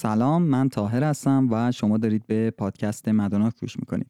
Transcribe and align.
سلام 0.00 0.42
من 0.42 0.68
تاهر 0.68 1.04
هستم 1.04 1.48
و 1.50 1.72
شما 1.72 1.98
دارید 1.98 2.26
به 2.26 2.50
پادکست 2.50 3.08
مدانا 3.08 3.50
گوش 3.60 3.76
می‌کنید. 3.78 4.06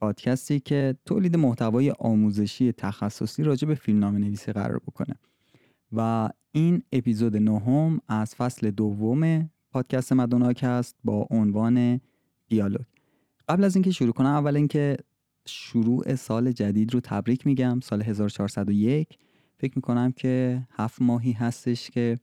پادکستی 0.00 0.60
که 0.60 0.96
تولید 1.04 1.36
محتوای 1.36 1.90
آموزشی 1.90 2.72
تخصصی 2.72 3.42
راجع 3.42 3.68
به 3.68 3.74
فیلمنامه 3.74 4.18
نویسی 4.18 4.52
قرار 4.52 4.78
بکنه. 4.78 5.14
و 5.92 6.28
این 6.52 6.82
اپیزود 6.92 7.36
نهم 7.36 8.00
از 8.08 8.34
فصل 8.34 8.70
دوم 8.70 9.50
پادکست 9.70 10.12
مدوناک 10.12 10.64
است 10.64 10.96
با 11.04 11.26
عنوان 11.30 12.00
دیالوگ. 12.48 12.86
قبل 13.48 13.64
از 13.64 13.76
اینکه 13.76 13.90
شروع 13.90 14.12
کنم 14.12 14.26
اول 14.26 14.56
اینکه 14.56 14.96
شروع 15.46 16.14
سال 16.14 16.52
جدید 16.52 16.94
رو 16.94 17.00
تبریک 17.00 17.46
میگم. 17.46 17.80
سال 17.80 18.02
1401 18.02 19.18
فکر 19.56 19.72
می‌کنم 19.76 20.12
که 20.12 20.62
هفت 20.70 21.02
ماهی 21.02 21.32
هستش 21.32 21.90
که 21.90 22.18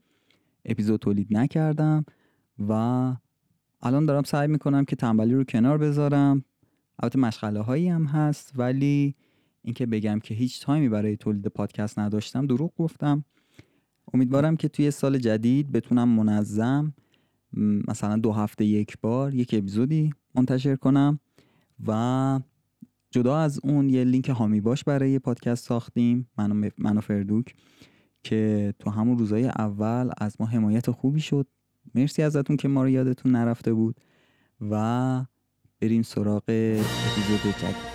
اپیزود 0.64 1.00
تولید 1.00 1.36
نکردم. 1.36 2.04
و 2.68 2.72
الان 3.82 4.06
دارم 4.06 4.22
سعی 4.22 4.48
می‌کنم 4.48 4.84
که 4.84 4.96
تنبلی 4.96 5.34
رو 5.34 5.44
کنار 5.44 5.78
بذارم. 5.78 6.44
البته 6.98 7.18
مشغله 7.18 7.60
هایی 7.60 7.88
هم 7.88 8.04
هست 8.04 8.52
ولی 8.56 9.14
اینکه 9.62 9.86
بگم 9.86 10.20
که 10.20 10.34
هیچ 10.34 10.62
تایمی 10.62 10.88
برای 10.88 11.16
تولید 11.16 11.46
پادکست 11.46 11.98
نداشتم 11.98 12.46
دروغ 12.46 12.72
گفتم. 12.76 13.24
امیدوارم 14.14 14.56
که 14.56 14.68
توی 14.68 14.90
سال 14.90 15.18
جدید 15.18 15.72
بتونم 15.72 16.08
منظم 16.08 16.94
مثلا 17.88 18.16
دو 18.16 18.32
هفته 18.32 18.64
یک 18.64 18.96
بار 19.00 19.34
یک 19.34 19.54
اپیزودی 19.54 20.14
منتشر 20.34 20.76
کنم 20.76 21.20
و 21.86 22.40
جدا 23.10 23.38
از 23.38 23.60
اون 23.62 23.90
یه 23.90 24.04
لینک 24.04 24.28
هامی 24.28 24.60
باش 24.60 24.84
برای 24.84 25.18
پادکست 25.18 25.66
ساختیم 25.66 26.30
من 26.78 26.96
و 26.96 27.00
فردوک 27.00 27.54
که 28.22 28.74
تو 28.78 28.90
همون 28.90 29.18
روزای 29.18 29.46
اول 29.46 30.10
از 30.18 30.36
ما 30.40 30.46
حمایت 30.46 30.90
خوبی 30.90 31.20
شد. 31.20 31.46
مرسی 31.94 32.22
ازتون 32.22 32.56
که 32.56 32.68
ما 32.68 32.82
رو 32.82 32.88
یادتون 32.88 33.32
نرفته 33.32 33.72
بود 33.72 34.00
و 34.70 35.24
بریم 35.80 36.02
سراغ 36.02 36.42
اپیزود 36.48 37.54
جدید. 37.58 37.89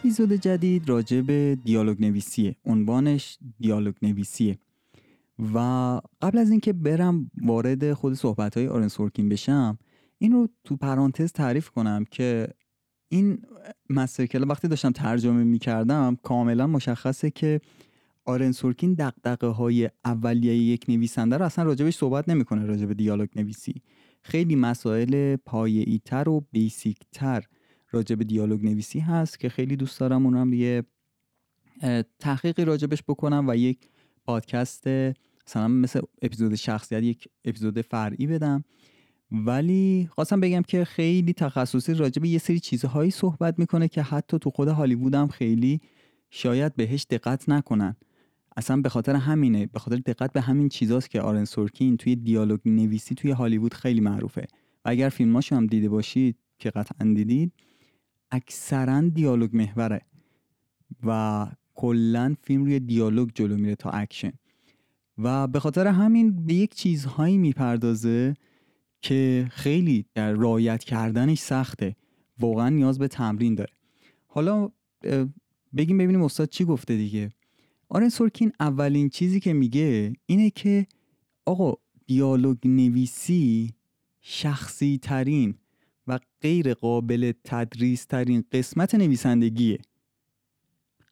اپیزود 0.00 0.32
جدید 0.32 0.88
راجع 0.88 1.20
به 1.20 1.58
دیالوگ 1.64 2.00
نویسیه 2.00 2.56
عنوانش 2.64 3.38
دیالوگ 3.58 3.94
نویسیه 4.02 4.58
و 5.54 5.58
قبل 6.22 6.38
از 6.38 6.50
اینکه 6.50 6.72
برم 6.72 7.30
وارد 7.42 7.92
خود 7.92 8.14
صحبت 8.14 8.56
های 8.56 8.68
آرن 8.68 8.88
سورکین 8.88 9.28
بشم 9.28 9.78
این 10.18 10.32
رو 10.32 10.48
تو 10.64 10.76
پرانتز 10.76 11.32
تعریف 11.32 11.70
کنم 11.70 12.04
که 12.10 12.48
این 13.08 13.42
مسترکل 13.90 14.50
وقتی 14.50 14.68
داشتم 14.68 14.90
ترجمه 14.90 15.44
می 15.44 15.58
کردم 15.58 16.16
کاملا 16.22 16.66
مشخصه 16.66 17.30
که 17.30 17.60
آرن 18.24 18.52
سورکین 18.52 18.94
دقدقه 18.94 19.46
های 19.46 19.90
اولیه 20.04 20.54
یک 20.54 20.84
نویسنده 20.88 21.36
رو 21.36 21.44
اصلا 21.44 21.64
راجبش 21.64 21.96
صحبت 21.96 22.28
نمی‌کنه 22.28 22.66
راجب 22.66 22.92
دیالوگ 22.92 23.28
نویسی 23.36 23.82
خیلی 24.22 24.56
مسائل 24.56 25.36
پایه‌ای 25.36 26.00
تر 26.04 26.28
و 26.28 26.46
بیسیک 26.52 26.98
تر 27.12 27.44
راجع 27.90 28.16
به 28.16 28.24
دیالوگ 28.24 28.64
نویسی 28.64 29.00
هست 29.00 29.40
که 29.40 29.48
خیلی 29.48 29.76
دوست 29.76 30.00
دارم 30.00 30.26
اونم 30.26 30.52
یه 30.52 30.82
تحقیقی 32.18 32.64
راجبش 32.64 33.02
بکنم 33.08 33.44
و 33.48 33.56
یک 33.56 33.78
پادکست 34.24 34.86
مثلا 35.46 35.68
مثل 35.68 36.00
اپیزود 36.22 36.54
شخصیت 36.54 37.02
یک 37.02 37.28
اپیزود 37.44 37.80
فرعی 37.80 38.26
بدم. 38.26 38.64
ولی 39.32 40.08
خواستم 40.12 40.40
بگم 40.40 40.62
که 40.62 40.84
خیلی 40.84 41.32
تخصصی 41.32 41.94
راجع 41.94 42.26
یه 42.26 42.38
سری 42.38 42.60
چیزهایی 42.60 43.10
صحبت 43.10 43.58
می‌کنه 43.58 43.88
که 43.88 44.02
حتی 44.02 44.38
تو 44.38 44.50
خود 44.50 44.68
هالیوود 44.68 45.14
هم 45.14 45.28
خیلی 45.28 45.80
شاید 46.30 46.76
بهش 46.76 47.06
دقت 47.10 47.48
نکنن. 47.48 47.96
اصلا 48.56 48.80
به 48.80 48.88
خاطر 48.88 49.14
همینه 49.14 49.66
به 49.66 49.78
خاطر 49.78 49.96
دقت 49.96 50.32
به 50.32 50.40
همین 50.40 50.68
چیزاست 50.68 51.10
که 51.10 51.20
آرن 51.20 51.44
سورکین 51.44 51.96
توی 51.96 52.16
دیالوگ 52.16 52.60
نویسی 52.64 53.14
توی 53.14 53.30
هالیوود 53.30 53.74
خیلی 53.74 54.00
معروفه. 54.00 54.46
و 54.84 54.88
اگر 54.88 55.08
فیلماشو 55.08 55.56
هم 55.56 55.66
دیده 55.66 55.88
باشید 55.88 56.36
که 56.58 56.70
قطعا 56.70 57.12
دیدید 57.14 57.52
اکثرا 58.30 59.00
دیالوگ 59.00 59.56
محوره 59.56 60.00
و 61.06 61.46
کلا 61.74 62.34
فیلم 62.42 62.64
روی 62.64 62.80
دیالوگ 62.80 63.30
جلو 63.34 63.56
میره 63.56 63.74
تا 63.74 63.90
اکشن. 63.90 64.32
و 65.18 65.46
به 65.46 65.60
خاطر 65.60 65.86
همین 65.86 66.46
به 66.46 66.54
یک 66.54 66.74
چیزهایی 66.74 67.38
می‌پردازه 67.38 68.34
که 69.02 69.48
خیلی 69.50 70.04
در 70.14 70.32
write 70.32 70.84
کردنش 70.84 71.38
سخته. 71.38 71.96
واقعا 72.38 72.68
نیاز 72.68 72.98
به 72.98 73.08
تمرین 73.08 73.54
داره. 73.54 73.72
حالا 74.26 74.70
بگیم 75.76 75.98
ببینیم 75.98 76.22
استاد 76.22 76.48
چی 76.48 76.64
گفته 76.64 76.96
دیگه. 76.96 77.30
آرن 77.88 78.08
سورکین 78.08 78.52
اولین 78.60 79.08
چیزی 79.08 79.40
که 79.40 79.52
میگه 79.52 80.12
اینه 80.26 80.50
که 80.50 80.86
آقا 81.44 81.74
دیالوگ 82.06 82.58
نویسی 82.64 83.74
شخصی 84.20 84.98
ترین 85.02 85.54
و 86.10 86.18
غیر 86.42 86.74
قابل 86.74 87.32
تدریس 87.44 88.04
ترین 88.04 88.44
قسمت 88.52 88.94
نویسندگیه. 88.94 89.78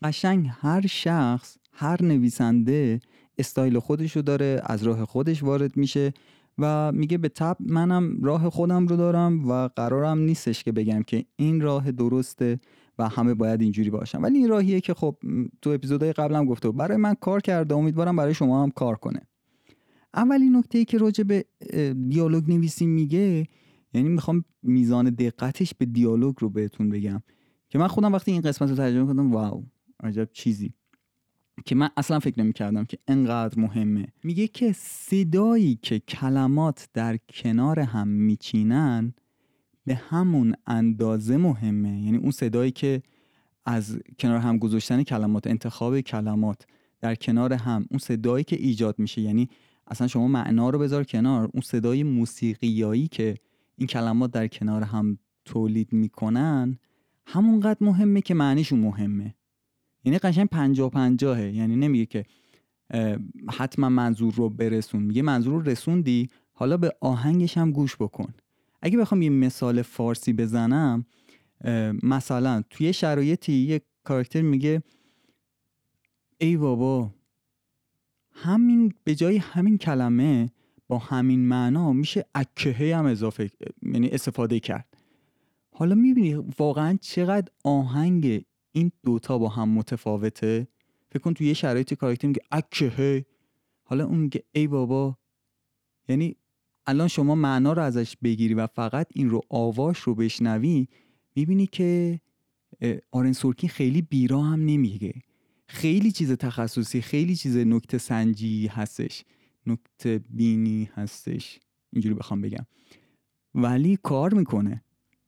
قشنگ 0.03 0.49
هر 0.51 0.87
شخص 0.87 1.57
هر 1.73 2.03
نویسنده 2.03 3.01
استایل 3.39 3.79
خودشو 3.79 4.21
داره 4.21 4.61
از 4.65 4.83
راه 4.83 5.05
خودش 5.05 5.43
وارد 5.43 5.77
میشه 5.77 6.13
و 6.59 6.93
میگه 6.93 7.19
به 7.19 7.29
تب 7.29 7.57
منم 7.61 8.19
راه 8.23 8.51
خودم 8.51 8.87
رو 8.87 8.97
دارم 8.97 9.49
و 9.49 9.69
قرارم 9.69 10.19
نیستش 10.19 10.65
که 10.65 10.73
بگم 10.73 11.03
که 11.03 11.25
این 11.37 11.61
راه 11.61 11.93
درسته 11.93 12.61
و 12.99 13.09
همه 13.09 13.35
باید 13.35 13.63
اینجوری 13.63 13.91
باشن. 13.91 14.21
ولی 14.21 14.39
این 14.39 14.49
راهیه 14.49 14.81
که 14.81 14.95
خب 14.95 15.17
تو 15.63 15.71
اپیزودهای 15.71 16.13
قبلم 16.13 16.45
گفته 16.45 16.71
برای 16.71 16.97
من 16.97 17.15
کار 17.15 17.41
کرده 17.41 17.75
امیدوارم 17.75 18.17
برای 18.17 18.35
شما 18.35 18.63
هم 18.63 18.71
کار 18.71 18.97
کنه. 18.97 19.21
اولین 20.15 20.57
نکته 20.57 20.79
ای 20.79 20.85
که 20.85 20.99
راجع 20.99 21.25
به 21.25 21.45
دیالوگ 22.09 22.51
نویسی 22.51 22.87
میگه 22.87 23.47
یعنی 23.95 24.09
می‌خوام 24.09 24.45
میزان 24.63 25.11
دقتش 25.11 25.75
به 25.75 25.87
دیالوگ 25.87 26.35
رو 26.39 26.51
بهتون 26.51 26.89
بگم. 26.89 27.23
که 27.69 27.79
من 27.79 27.89
خودم 27.89 28.13
وقتی 28.13 28.33
این 28.33 28.41
قسمت 28.41 28.71
رو 28.71 28.77
ترجمه 28.77 29.07
کردم 29.07 29.33
واو 29.33 29.65
عجب 30.01 30.29
چیزی. 30.33 30.73
که 31.65 31.75
من 31.75 31.89
اصلا 31.97 32.19
فکر 32.19 32.43
نمی 32.43 32.53
کردم 32.53 32.85
که 32.85 32.99
انقدر 33.09 33.61
مهمه. 33.61 34.07
میگه 34.25 34.49
که 34.49 34.73
صدایی 34.77 35.79
که 35.83 35.99
کلمات 35.99 36.89
در 36.95 37.17
کنار 37.29 37.81
هم 37.81 38.09
میچینن 38.09 39.15
به 39.85 39.95
همون 39.95 40.55
اندازه 40.67 41.37
مهمه. 41.37 42.03
یعنی 42.03 42.17
اون 42.17 42.31
صدایی 42.31 42.71
که 42.71 43.03
از 43.67 43.99
کنار 44.19 44.39
هم 44.39 44.59
گذاشتن 44.59 45.03
کلمات 45.03 45.47
انتخاب 45.47 46.01
کلمات 46.01 46.67
در 47.01 47.15
کنار 47.15 47.53
هم 47.53 47.87
اون 47.91 47.99
صدایی 47.99 48.45
که 48.45 48.57
ایجاد 48.57 48.99
میشه. 48.99 49.21
یعنی 49.21 49.49
اصلا 49.87 50.07
شما 50.07 50.29
معنا 50.29 50.71
رو 50.71 50.79
بذار 50.79 51.05
کنار. 51.05 51.51
اون 51.53 51.63
صدای 51.63 52.03
موسیقیایی 52.03 53.09
که 53.09 53.35
این 53.79 53.87
کلمات 53.87 54.31
در 54.31 54.49
کنار 54.49 54.83
هم 54.83 55.19
تولید 55.45 55.93
می‌کنن 55.93 56.79
همونقدر 57.27 57.79
مهمه 57.81 58.21
که 58.21 58.35
معنیشون 58.35 58.79
مهمه. 58.79 59.35
یعنی 60.05 60.19
قشنگ 60.19 60.49
پنجاه 60.49 60.91
پنجاهه. 60.91 61.53
یعنی 61.53 61.77
نمیگه 61.77 62.07
که 62.07 62.25
حتما 63.51 63.89
منظور 63.89 64.35
رو 64.35 64.49
برسون. 64.49 65.03
میگه 65.03 65.23
منظور 65.23 65.53
رو 65.53 65.71
رسوندی 65.71 66.29
حالا 66.53 66.77
به 66.77 66.97
آهنگش 67.01 67.59
هم 67.59 67.73
گوش 67.73 67.97
بکن. 67.97 68.35
اگه 68.83 68.99
بخوام 68.99 69.23
یه 69.23 69.31
مثال 69.31 69.83
فارسی 69.83 70.33
بزنم 70.33 71.07
مثلا 72.03 72.63
توی 72.71 72.93
شرایطی 72.93 73.53
یه 73.53 73.81
کاراکتر 74.05 74.43
میگه 74.43 74.83
ای 76.39 76.57
بابا 76.57 77.15
همین 78.33 78.95
به 79.05 79.15
جای 79.15 79.37
همین 79.37 79.79
کلمه 79.79 80.51
با 80.89 80.99
همین 80.99 81.41
معنا 81.49 81.93
میشه 81.93 82.25
اکهه 82.35 82.97
هم 82.97 83.07
اضافه 83.07 83.51
یعنی 83.83 84.09
استفاده 84.09 84.61
کرد. 84.61 84.87
حالا 85.71 85.95
می‌بینی 85.95 86.35
واقعا 86.35 86.99
چقدر 87.01 87.49
آهنگ 87.65 88.45
این 88.73 88.93
دوتا 89.05 89.39
با 89.39 89.49
هم 89.49 89.69
متفاوته؟ 89.69 90.69
فکر 91.11 91.19
کن 91.19 91.35
تو 91.35 91.45
یه 91.45 91.55
شرایطی 91.55 91.97
کاراکتر 91.97 92.29
میگه 92.29 92.43
اکهه. 92.51 93.25
حالا 93.83 94.07
اون 94.07 94.19
میگه 94.19 94.45
ای 94.53 94.67
بابا. 94.67 95.19
یعنی 96.09 96.37
الان 96.87 97.09
شما 97.09 97.35
معنا 97.35 97.73
رو 97.73 97.83
ازش 97.83 98.17
بگیری 98.23 98.55
و 98.55 98.67
فقط 98.67 99.07
این 99.15 99.31
رو 99.31 99.41
آواش 99.49 99.99
رو 99.99 100.15
بشنوی 100.15 100.89
می‌بینی 101.37 101.67
که 101.67 102.21
آرن 103.11 103.33
سورکین 103.33 103.71
خیلی 103.71 104.03
بیرا 104.03 104.43
هم 104.43 104.65
نمیگه. 104.65 105.15
خیلی 105.67 106.13
چیز 106.13 106.33
تخصصی 106.33 107.01
خیلی 107.01 107.37
چیز 107.37 107.57
نکته 107.57 107.99
سنجی 107.99 108.67
هستش. 108.67 109.25
نکته 109.69 110.21
بینی 110.31 110.91
هستش. 110.95 111.61
اینجوری 111.93 112.15
بخوام 112.15 112.41
بگم. 112.41 112.67
ولی 113.55 113.99
کار 114.03 114.35
می‌کنه. 114.35 114.83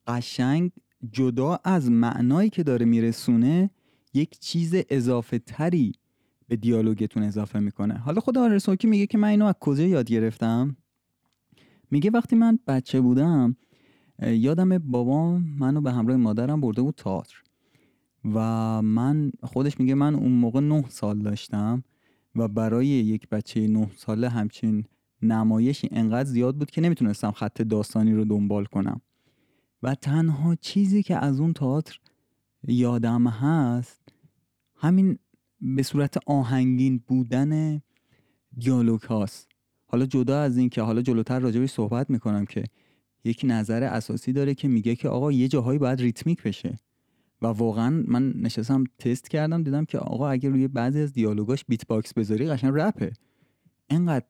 قشنگ 0.06 0.70
جدا 1.12 1.60
از 1.64 1.90
معنایی 1.90 2.50
که 2.50 2.62
داره 2.62 2.86
میرسونه 2.86 3.70
یک 4.14 4.38
چیز 4.38 4.74
اضافه 4.88 5.38
تری 5.38 5.92
به 6.48 6.56
دیالوگتون 6.56 7.22
اضافه 7.22 7.58
می‌کنه. 7.58 7.94
حالا 7.94 8.20
خود 8.20 8.38
آرسوکی 8.38 8.86
میگه 8.86 9.06
که 9.06 9.18
من 9.18 9.28
اینو 9.28 9.44
از 9.44 9.54
کجا 9.60 9.84
یاد 9.84 10.06
گرفتم؟ 10.06 10.76
میگه 11.90 12.10
وقتی 12.10 12.36
من 12.36 12.58
بچه 12.66 13.00
بودم 13.00 13.56
یادم 14.22 14.78
بابام 14.78 15.56
منو 15.58 15.80
به 15.80 15.92
همراه 15.92 16.16
مادرم 16.16 16.60
برده 16.60 16.82
بود 16.82 16.94
تئاتر. 16.94 17.42
و 18.24 18.38
من 18.82 19.32
خودش 19.42 19.80
میگه 19.80 19.94
من 19.94 20.14
اون 20.14 20.32
موقع 20.32 20.60
نه 20.60 20.84
سال 20.88 21.18
داشتم. 21.18 21.84
و 22.36 22.48
برای 22.48 22.86
یک 22.86 23.28
بچه 23.28 23.68
نه 23.68 23.90
ساله 23.96 24.28
همچین 24.28 24.84
نمایشی 25.22 25.88
انقدر 25.92 26.28
زیاد 26.28 26.56
بود 26.56 26.70
که 26.70 26.80
نمی‌تونستم 26.80 27.30
خط 27.30 27.62
داستانی 27.62 28.12
رو 28.12 28.24
دنبال 28.24 28.64
کنم. 28.64 29.00
و 29.82 29.94
تنها 29.94 30.54
چیزی 30.54 31.02
که 31.02 31.16
از 31.16 31.40
اون 31.40 31.52
تئاتر 31.52 32.00
یادم 32.68 33.26
هست 33.26 34.00
همین 34.74 35.18
به 35.60 35.82
صورت 35.82 36.16
آهنگین 36.26 37.02
بودن 37.06 37.82
دیالوگ 38.58 39.02
هاست. 39.02 39.48
حالا 39.86 40.06
جدا 40.06 40.40
از 40.40 40.56
این 40.56 40.68
که 40.68 40.82
حالا 40.82 41.02
جلوتر 41.02 41.38
راجبش 41.38 41.70
صحبت 41.70 42.10
می‌کنم 42.10 42.44
که 42.44 42.64
یک 43.24 43.40
نظر 43.44 43.82
اساسی 43.82 44.32
داره 44.32 44.54
که 44.54 44.68
میگه 44.68 44.96
که 44.96 45.08
آقا 45.08 45.32
یه 45.32 45.48
جاهایی 45.48 45.78
باید 45.78 46.00
ریتمیک 46.00 46.42
بشه. 46.42 46.78
و 47.42 47.46
واقعا 47.46 48.04
من 48.06 48.32
نشستم 48.32 48.84
تست 48.98 49.30
کردم 49.30 49.62
دیدم 49.62 49.84
که 49.84 49.98
آقا 49.98 50.28
اگر 50.28 50.50
روی 50.50 50.68
بعضی 50.68 51.00
از 51.00 51.12
دیالوگاش 51.12 51.64
beatbox 51.68 52.14
بذاری 52.14 52.46
قشنگ 52.46 52.72
رپه. 52.74 53.12
انقدر 53.90 54.26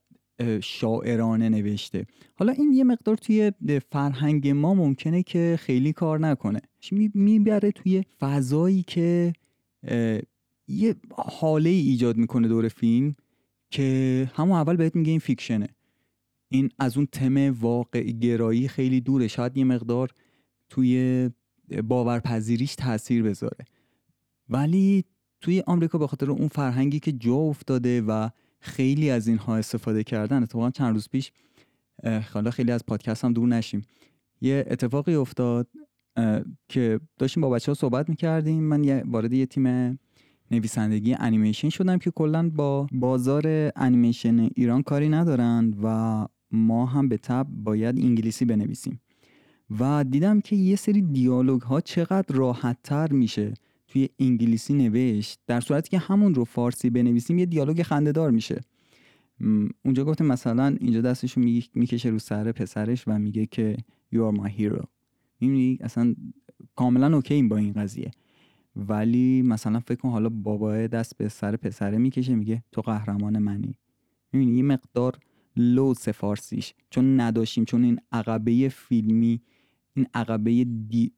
شاعرانه 0.61 1.49
نوشته. 1.49 2.07
حالا 2.37 2.53
این 2.53 2.73
یه 2.73 2.85
مقدار 2.85 3.17
توی 3.17 3.53
فرهنگ 3.93 4.49
ما 4.49 4.75
ممکنه 4.75 5.23
که 5.23 5.57
خیلی 5.61 5.93
کار 5.93 6.19
نکنه. 6.19 6.61
می‌بره 7.15 7.71
توی 7.71 8.03
فضایی 8.21 8.83
که 8.83 9.33
یه 10.69 10.95
حاله 11.13 11.71
ایجاد 11.71 12.17
می‌کنه 12.17 12.49
دور 12.49 12.69
فیلم 12.69 13.15
که 13.71 14.31
همون 14.35 14.57
اول 14.57 14.77
بهت 14.77 14.97
میگه 14.97 15.11
این 15.11 15.21
فیکشنه. 15.21 15.69
این 16.49 16.71
از 16.79 16.97
اون 16.97 17.07
تم 17.13 17.57
واقع 17.61 18.03
گرایی 18.03 18.69
خیلی 18.69 19.01
دوره. 19.01 19.29
شاید 19.29 19.57
یه 19.57 19.65
مقدار 19.65 20.11
توی 20.69 21.31
باورپذیریش 21.85 22.75
تاثیر 22.75 23.23
بذاره. 23.23 23.65
ولی 24.49 25.05
توی 25.41 25.63
آمریکا 25.67 25.99
به 25.99 26.07
خاطر 26.07 26.31
اون 26.31 26.49
فرهنگی 26.49 27.01
که 27.01 27.13
جا 27.13 27.35
افتاده 27.35 28.03
و 28.03 28.29
خیلی 28.61 29.11
از 29.11 29.29
اینها 29.29 29.57
استفاده 29.57 30.05
کردن 30.05 30.43
اتفاقا 30.43 30.71
چند 30.71 30.95
روز 30.95 31.09
پیش 31.09 31.33
حالا 32.33 32.51
خیلی 32.51 32.73
از 32.73 32.87
پادکست 32.87 33.25
هم 33.25 33.33
دور 33.33 33.49
نشیم. 33.49 33.83
یه 34.41 34.65
اتفاقی 34.71 35.15
افتاد 35.15 35.69
که 36.69 37.01
داشتیم 37.19 37.41
با 37.41 37.51
بچه 37.51 37.71
ها 37.71 37.75
صحبت 37.75 38.09
می‌کردیم. 38.09 38.63
من 38.63 39.03
وارد 39.03 39.33
یه 39.33 39.47
تیم 39.47 39.99
نویسندگی 40.51 41.15
انیمیشن 41.19 41.69
شدم 41.69 41.99
که 41.99 42.11
کلا 42.11 42.51
با 42.51 42.87
بازار 42.93 43.73
انیمیشن 43.77 44.39
ایران 44.41 44.83
کاری 44.83 45.09
ندارن 45.09 45.75
و 45.83 46.27
ما 46.51 46.87
هم 46.87 47.09
به 47.09 47.17
تب 47.17 47.47
باید 47.51 47.99
انگلیسی 47.99 48.45
بنویسیم. 48.45 49.01
و 49.79 50.05
دیدم 50.05 50.41
که 50.41 50.57
یه 50.57 50.77
سری 50.77 51.03
دیالوگ 51.03 51.63
ها 51.63 51.81
چقدر 51.81 52.35
راحت 52.35 52.77
تر 52.85 53.13
میشه. 53.13 53.55
توی 53.89 54.09
انگلیسی 54.19 54.75
نوشت 54.75 55.39
در 55.47 55.61
صورتی 55.61 55.91
که 55.91 55.99
همون 55.99 56.35
رو 56.35 56.45
فارسی 56.45 56.91
بنویسیم 56.91 57.39
یه 57.39 57.47
دیالوگ 57.47 57.83
خندهدار 57.83 58.31
میشه. 58.31 58.61
اونجا 59.85 60.05
گفتم 60.05 60.27
مثلا 60.27 60.77
اینجا 60.81 61.01
دستشو 61.01 61.41
می‌کشه 61.75 62.09
رو 62.09 62.19
سر 62.19 62.53
پسرش 62.53 63.09
و 63.09 63.19
میگه 63.19 63.47
که 63.47 63.77
you 64.15 64.19
are 64.19 64.37
my 64.37 64.49
hero. 64.59 64.85
می‌بینی؟ 65.41 65.79
اصلا 65.81 66.15
کاملا 66.77 67.17
اوکی 67.17 67.43
با 67.43 67.57
این 67.57 67.73
قضیه. 67.73 68.11
ولی 68.77 69.43
مثلا 69.43 69.81
فکر 69.81 70.01
کن 70.01 70.09
حالا 70.09 70.29
بابای 70.29 70.89
دست 70.89 71.17
به 71.17 71.29
سر 71.29 71.57
پسره 71.57 71.99
می‌کشه 71.99 72.35
میگه 72.35 72.63
تو 72.73 72.81
قهرمان 72.81 73.39
منی. 73.39 73.75
می‌بینی؟ 74.33 74.57
یه 74.57 74.63
مقدار 74.63 75.19
لو 75.57 75.95
فارسیش. 75.95 76.75
چون 76.91 77.21
نداشتیم 77.21 77.65
چون 77.65 77.85
این 77.85 77.99
عقبه 78.13 78.69
فیلمی 78.69 79.41
این 79.95 80.07
عقبه 80.15 80.65
دی 80.65 81.13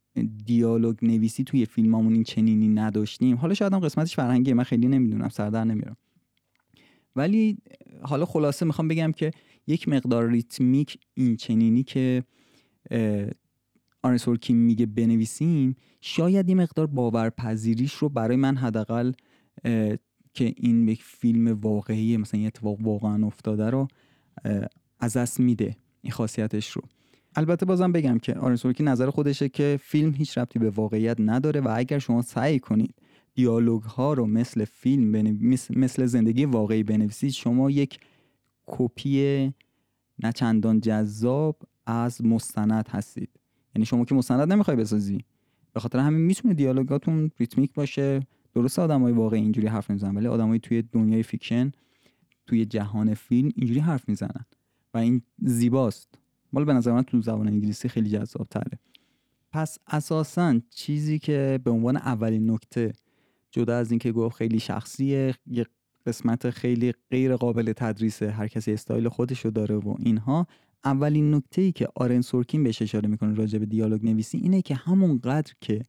دیالوگ 0.45 0.97
نویسی 1.03 1.45
توی 1.45 1.67
فیلمامون 1.67 2.15
این 2.15 2.23
چنینی 2.23 2.69
نداشتیم. 2.69 3.37
حالا 3.37 3.55
شاید 3.55 3.73
هم 3.73 3.79
قسمتش 3.79 4.17
فرهنگی 4.17 4.53
من 4.53 4.65
خیلی 4.65 4.89
نمی‌دونم 4.89 5.29
سردر 5.29 5.65
نمیرم. 5.65 5.97
ولی 7.17 7.59
حالا 8.03 8.25
خلاصه 8.25 8.67
می‌خوام 8.67 8.89
بگم 8.89 9.13
که 9.13 9.31
یک 9.67 9.89
مقدار 9.89 10.31
ریتمیک 10.31 10.99
این 11.15 11.37
چنینی 11.37 11.83
که 11.83 12.25
آرن 14.03 14.19
سورکین 14.19 14.57
میگه 14.57 14.87
بنویسیم 14.87 15.77
شاید 16.01 16.49
یه 16.49 16.55
مقدار 16.55 16.87
باورپذیریش 16.87 17.93
رو 17.93 18.09
برای 18.09 18.37
من 18.37 18.57
حداقل 18.57 19.13
که 20.35 20.55
این 20.57 20.89
یک 20.89 21.03
فیلم 21.03 21.49
واقعی 21.49 22.17
مثلا 22.17 22.41
یه 22.41 22.47
اتفاق 22.47 22.81
واقعا 22.81 23.27
افتاده 23.27 23.71
رو 23.71 23.89
از 25.01 25.17
دست 25.17 25.41
میده 25.41 25.77
این 26.03 26.13
خاصیتش 26.13 26.71
رو. 26.71 26.83
البته 27.37 27.67
بازم 27.67 27.93
بگم 27.93 28.19
که 28.19 28.35
آرن 28.35 28.49
سورکین 28.49 28.83
نظر 28.83 29.11
خودشه 29.11 29.49
که 29.49 29.79
فیلم 29.83 30.15
هیچ 30.15 30.39
ربطی 30.39 30.59
به 30.59 30.71
واقعیت 30.71 31.17
نداره 31.21 31.61
و 31.61 31.75
اگر 31.77 31.99
شما 31.99 32.23
سعی 32.23 32.59
کنید 32.59 32.95
دیالوگ 33.35 33.83
ها 33.83 34.13
رو 34.13 34.27
مثل 34.27 34.65
فیلم 34.65 35.37
مثل 35.71 36.07
زندگی 36.07 36.45
واقعی 36.45 36.83
بنویسید 36.83 37.31
شما 37.31 37.71
یک 37.71 37.99
کپی 38.67 39.53
نه 40.23 40.33
چندان 40.33 40.81
جذاب 40.81 41.63
از 41.87 42.25
مستند 42.25 42.89
هستید. 42.89 43.31
یعنی 43.77 43.87
شما 43.87 44.05
که 44.05 44.15
مستند 44.15 44.53
نمی‌خوای 44.53 44.77
بسازی. 44.77 45.25
به 45.73 45.81
خاطر 45.81 45.99
همین 45.99 46.21
می‌تونه 46.21 46.55
دیالوگاتون 46.55 47.31
ریتمیک 47.39 47.75
باشه. 47.75 48.21
درست 48.55 48.79
آدمای 48.79 49.13
واقعی 49.13 49.41
اینجوری 49.41 49.67
حرف 49.67 49.91
نمی‌زنن 49.91 50.17
ولی 50.17 50.27
آدمای 50.27 50.59
توی 50.59 50.83
دنیای 50.83 51.23
fiction 51.23 51.73
توی 52.47 52.65
جهان 52.65 53.15
فیلم 53.15 53.51
اینجوری 53.57 53.81
حرف 53.81 54.09
می‌زنن. 54.09 54.45
و 54.95 54.99
این 54.99 55.23
زیباست. 55.43 56.22
مال 56.53 56.65
به 56.65 56.73
نظر 56.73 56.93
من 56.93 57.03
تو 57.03 57.23
زبان 57.23 57.49
انگلیسی 57.49 57.89
خیلی 57.89 58.11
جذاب 58.11 58.47
تره 58.51 58.79
پس 59.53 59.79
اساسا 59.87 60.61
چیزی 60.71 61.19
که 61.19 61.61
به 61.65 61.71
عنوان 61.71 61.97
اولین 61.97 62.51
نکته 62.51 62.93
جدا 63.51 63.77
از 63.77 63.91
اینکه 63.91 64.13
گفت 64.13 64.37
خیلی 64.37 64.59
شخصیه 64.59 65.35
یه 65.47 65.67
قسمت 66.07 66.51
خیلی 66.51 66.95
غیر 67.11 67.37
قابل 67.37 67.73
تدریسه 67.73 68.31
هر 68.31 68.49
کسی 68.49 68.73
استایل 68.73 69.09
خودشو 69.09 69.51
داره 69.51 69.77
و 69.77 69.95
اینها 69.99 70.47
اولین 70.85 71.35
نکته 71.35 71.63
ای 71.63 71.73
که 71.73 71.89
آرن 71.97 72.21
سورکین 72.21 72.65
بهش 72.65 72.83
اشاره 72.83 73.09
می‌کنه 73.09 73.35
راجع 73.35 73.59
به 73.59 73.67
دیالوگ 73.67 74.05
نویسی 74.05 74.39
اینه 74.39 74.63
که 74.63 74.75
همونقدر 74.75 75.53
که 75.61 75.83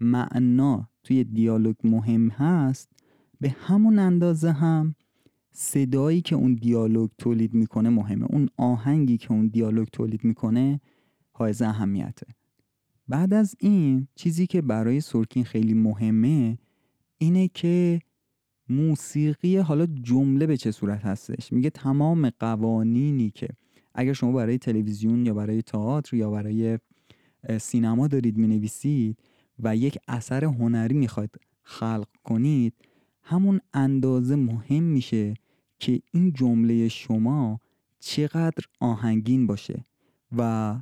معنا 0.00 0.88
توی 1.04 1.24
دیالوگ 1.24 1.76
مهم 1.84 2.28
هست 2.28 2.88
به 3.40 3.48
همون 3.48 3.98
اندازه 3.98 4.52
هم 4.52 4.94
صدایی 5.52 6.20
که 6.20 6.36
اون 6.36 6.54
دیالوگ 6.54 7.10
تولید 7.18 7.54
می‌کنه 7.54 7.88
مهمه. 7.88 8.26
اون 8.30 8.48
آهنگی 8.56 9.18
که 9.18 9.32
اون 9.32 9.46
دیالوگ 9.46 9.88
تولید 9.92 10.24
می‌کنه 10.24 10.80
حائز 11.32 11.62
اهمیته. 11.62 12.26
بعد 13.08 13.34
از 13.34 13.54
این 13.60 14.08
چیزی 14.14 14.46
که 14.46 14.62
برای 14.62 15.00
سورکین 15.00 15.44
خیلی 15.44 15.74
مهمه 15.74 16.58
اینه 17.18 17.48
که 17.48 18.00
موسیقی 18.68 19.56
حالا 19.56 19.86
جمله 19.86 20.46
به 20.46 20.56
چه 20.56 20.70
صورت 20.70 21.04
هستش؟ 21.04 21.52
میگه 21.52 21.70
تمام 21.70 22.30
قوانینی 22.30 23.30
که 23.30 23.48
اگر 23.94 24.12
شما 24.12 24.32
برای 24.32 24.58
تلویزیون 24.58 25.26
یا 25.26 25.34
برای 25.34 25.62
تئاتر 25.62 26.16
یا 26.16 26.30
برای 26.30 26.78
سینما 27.60 28.08
دارید 28.08 28.36
می‌نویسید 28.36 29.18
و 29.58 29.76
یک 29.76 29.98
اثر 30.08 30.44
هنری 30.44 30.94
می‌خواید 30.94 31.30
خلق 31.62 32.08
کنید 32.24 32.74
همون 33.30 33.60
اندازه 33.74 34.36
مهم 34.36 34.82
میشه 34.82 35.34
که 35.78 36.00
این 36.12 36.32
جمله 36.32 36.88
شما 36.88 37.60
چقدر 38.00 38.64
آهنگین 38.80 39.46
باشه. 39.46 39.84
و 40.36 40.74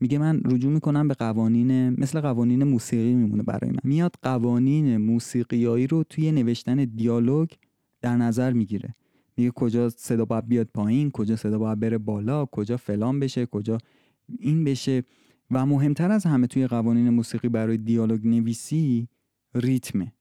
میگه 0.00 0.18
من 0.18 0.42
رجوع 0.44 0.72
می‌کنم 0.72 1.08
به 1.08 1.14
قوانین 1.14 1.90
مثل 1.90 2.20
قوانین 2.20 2.64
موسیقی 2.64 3.14
میمونه 3.14 3.42
برای 3.42 3.70
من. 3.70 3.78
میاد 3.84 4.14
قوانین 4.22 4.96
موسیقیایی 4.96 5.86
رو 5.86 6.04
توی 6.04 6.32
نوشتن 6.32 6.84
دیالوگ 6.84 7.48
در 8.00 8.16
نظر 8.16 8.52
می‌گیره. 8.52 8.94
میگه 9.36 9.50
کجا 9.50 9.88
صدا 9.88 10.24
باید 10.24 10.48
بیاد 10.48 10.68
پایین 10.74 11.10
کجا 11.10 11.36
صدا 11.36 11.58
باید 11.58 11.80
بره 11.80 11.98
بالا 11.98 12.46
کجا 12.46 12.76
فلان 12.76 13.20
بشه 13.20 13.46
کجا 13.46 13.78
این 14.38 14.64
بشه. 14.64 15.02
و 15.50 15.66
مهمتر 15.66 16.10
از 16.10 16.26
همه 16.26 16.46
توی 16.46 16.66
قوانین 16.66 17.10
موسیقی 17.10 17.48
برای 17.48 17.78
دیالوگ 17.78 18.26
نویسی 18.26 19.08
ریتمه. 19.54 20.12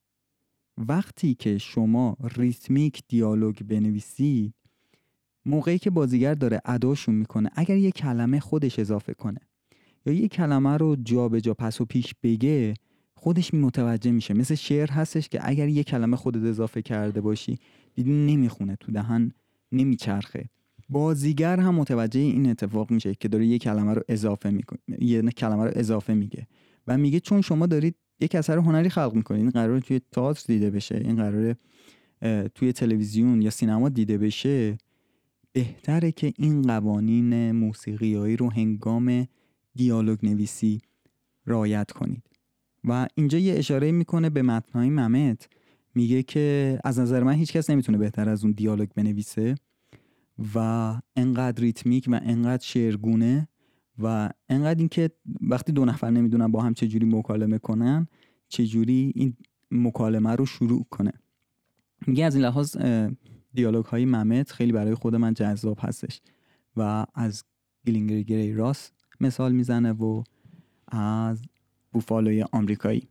وقتی 0.87 1.35
که 1.35 1.57
شما 1.57 2.17
ریتمیک 2.35 3.03
دیالوگ 3.07 3.63
بنویسید 3.63 4.53
موقعی 5.45 5.79
که 5.79 5.89
بازیگر 5.89 6.33
داره 6.33 6.61
اداشون 6.65 7.15
می‌کنه 7.15 7.49
اگر 7.55 7.77
یه 7.77 7.91
کلمه 7.91 8.39
خودش 8.39 8.79
اضافه 8.79 9.13
کنه 9.13 9.39
یا 10.05 10.13
یه 10.13 10.27
کلمه 10.27 10.77
رو 10.77 10.95
جا 10.95 11.29
به 11.29 11.41
جا 11.41 11.53
پس 11.53 11.81
و 11.81 11.85
پیش 11.85 12.15
بگه 12.23 12.73
خودش 13.13 13.53
متوجه 13.53 14.11
میشه. 14.11 14.33
مثل 14.33 14.55
شعر 14.55 14.91
هستش 14.91 15.29
که 15.29 15.39
اگر 15.43 15.67
یه 15.67 15.83
کلمه 15.83 16.17
خودت 16.17 16.43
اضافه 16.43 16.81
کرده 16.81 17.21
باشی 17.21 17.57
دیدی 17.95 18.11
نمی‌خونه 18.11 18.75
تو 18.75 18.91
دهن 18.91 19.31
نمیچرخه. 19.71 20.49
بازیگر 20.89 21.59
هم 21.59 21.75
متوجه 21.75 22.19
این 22.19 22.49
اتفاق 22.49 22.91
میشه 22.91 23.15
که 23.15 23.27
داره 23.27 23.45
یه 23.45 23.57
کلمه 23.57 23.93
رو 23.93 24.01
اضافه 24.07 24.49
می‌کنه 24.49 24.79
یه 24.99 25.21
کلمه 25.21 25.63
رو 25.63 25.71
اضافه 25.75 26.13
میگه 26.13 26.47
و 26.87 26.97
میگه 26.97 27.19
چون 27.19 27.41
شما 27.41 27.65
دارید 27.65 27.95
یک 28.19 28.35
اثر 28.35 28.57
هنری 28.57 28.89
خلق 28.89 29.13
می‌کنید 29.13 29.41
این 29.41 29.49
قرار 29.49 29.79
توی 29.79 30.01
تئاتر 30.11 30.43
دیده 30.47 30.69
بشه. 30.69 30.95
این 30.95 31.15
قرار 31.15 31.55
توی 32.55 32.73
تلویزیون 32.73 33.41
یا 33.41 33.49
سینما 33.49 33.89
دیده 33.89 34.17
بشه. 34.17 34.77
بهتره 35.51 36.11
که 36.11 36.33
این 36.37 36.61
قوانین 36.61 37.51
موسیقیایی 37.51 38.35
رو 38.35 38.51
هنگام 38.51 39.27
دیالوگ 39.75 40.25
نویسی 40.25 40.81
رایت 41.45 41.91
کنید. 41.91 42.23
و 42.83 43.07
اینجا 43.15 43.37
یه 43.37 43.53
اشاره 43.53 43.91
می‌کنه 43.91 44.29
به 44.29 44.41
متنهای 44.41 44.89
ممت. 44.89 45.49
میگه 45.95 46.23
که 46.23 46.79
از 46.83 46.99
نظر 46.99 47.23
من 47.23 47.33
هیچکس 47.33 47.69
نمی‌تونه 47.69 47.97
بهتر 47.97 48.29
از 48.29 48.43
اون 48.43 48.51
دیالوگ 48.51 48.89
بنویسه 48.95 49.55
و 50.55 50.57
انقدر 51.15 51.61
ریتمیک 51.61 52.05
و 52.07 52.19
انقدر 52.23 52.65
شعرگونه 52.65 53.47
و 53.99 54.29
انقدر 54.49 54.79
اینکه 54.79 55.09
وقتی 55.41 55.71
دو 55.71 55.85
نفر 55.85 56.09
نمی‌دونن 56.09 56.47
با 56.47 56.61
هم 56.61 56.73
چجوری 56.73 57.05
مکالمه 57.05 57.57
کنن 57.57 58.07
چجوری 58.47 59.11
این 59.15 59.33
مکالمه 59.71 60.35
رو 60.35 60.45
شروع 60.45 60.85
کنه. 60.89 61.11
میگه 62.07 62.25
از 62.25 62.35
این 62.35 62.45
لحاظ 62.45 62.77
دیالوگ 63.53 63.85
های 63.85 64.05
ممت 64.05 64.51
خیلی 64.51 64.71
برای 64.71 64.95
خود 64.95 65.15
من 65.15 65.33
جذاب 65.33 65.77
هستش 65.81 66.21
و 66.77 67.05
از 67.15 67.43
گلینگر 67.87 68.53
راس 68.53 68.91
مثال 69.19 69.51
می‌زنه 69.51 69.91
و 69.91 70.23
از 70.87 71.41
بوفالوی 71.91 72.45
آمریکایی. 72.51 73.07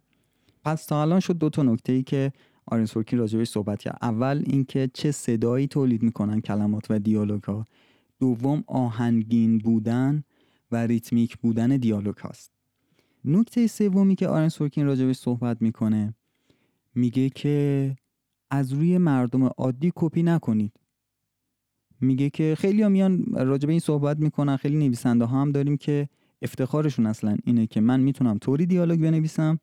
پس 0.64 0.87
تا 0.87 1.02
الان 1.02 1.21
شد 1.21 1.38
دو 1.38 1.50
تا 1.50 1.62
نکته 1.62 1.92
ای 1.92 2.02
که 2.02 2.33
آرین 2.66 2.87
سورکین 2.87 3.18
راجبش 3.18 3.49
صحبت 3.49 3.83
کرد. 3.83 3.99
اول 4.02 4.42
اینکه 4.47 4.90
چه 4.95 5.11
صدایی 5.11 5.66
تولید 5.66 6.02
می‌کنن 6.02 6.40
کلمات 6.40 6.87
و 6.90 6.99
دیالوگ 6.99 7.42
ها 7.42 7.66
دوم 8.21 8.64
آهنگین 8.66 9.59
بودن. 9.59 10.25
و 10.72 10.87
ریتمیک 10.87 11.37
بودن 11.37 11.76
دیالوگ 11.76 12.16
هاست. 12.16 12.52
نکته 13.25 13.66
سومی 13.66 14.14
که 14.14 14.28
آرن 14.28 14.48
سورکین 14.48 14.87
راجبش 14.87 15.16
صحبت 15.16 15.62
می‌کنه 15.62 16.14
میگه 16.94 17.30
که 17.30 17.96
از 18.50 18.72
روی 18.72 18.98
مردم 18.98 19.44
عادی 19.44 19.92
کپی 19.94 20.22
نکنید. 20.22 20.72
میگه 22.00 22.30
که 22.30 22.54
خیلی 22.58 22.82
ها 22.82 22.88
میان 22.88 23.25
راجب 23.32 23.68
این 23.68 23.78
صحبت 23.78 24.18
می‌کنن 24.18 24.56
خیلی 24.56 24.76
نویسنده 24.76 25.25
ها 25.25 25.40
هم 25.42 25.52
داریم 25.52 25.76
که 25.76 26.08
افتخارشون 26.42 27.06
اصلا 27.06 27.37
اینه 27.44 27.66
که 27.66 27.80
من 27.80 28.00
می‌تونم 28.00 28.38
طوری 28.38 28.66
دیالوگ 28.66 29.00
بنویسم 29.00 29.58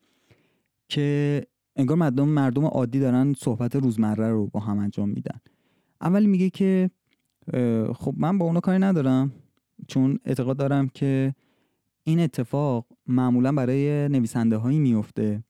که 0.88 1.42
انگار 1.76 1.96
مردم 1.96 2.28
مردم 2.28 2.64
عادی 2.64 3.00
دارن 3.00 3.32
صحبت 3.32 3.76
روزمره 3.76 4.30
رو 4.30 4.46
با 4.46 4.60
هم 4.60 4.78
انجام 4.78 5.08
میدن. 5.08 5.40
اول 6.00 6.26
میگه 6.26 6.50
که 6.50 6.90
خب 7.94 8.14
من 8.16 8.38
با 8.38 8.46
اونا 8.46 8.60
کاری 8.60 8.78
ندارم. 8.78 9.32
چون 9.88 10.18
اعتقاد 10.24 10.56
دارم 10.56 10.88
که 10.88 11.34
این 12.04 12.20
اتفاق 12.20 12.86
معمولا 13.06 13.52
برای 13.52 14.08
نویسنده 14.08 14.56
هایی 14.56 14.78
میفته 14.78 15.44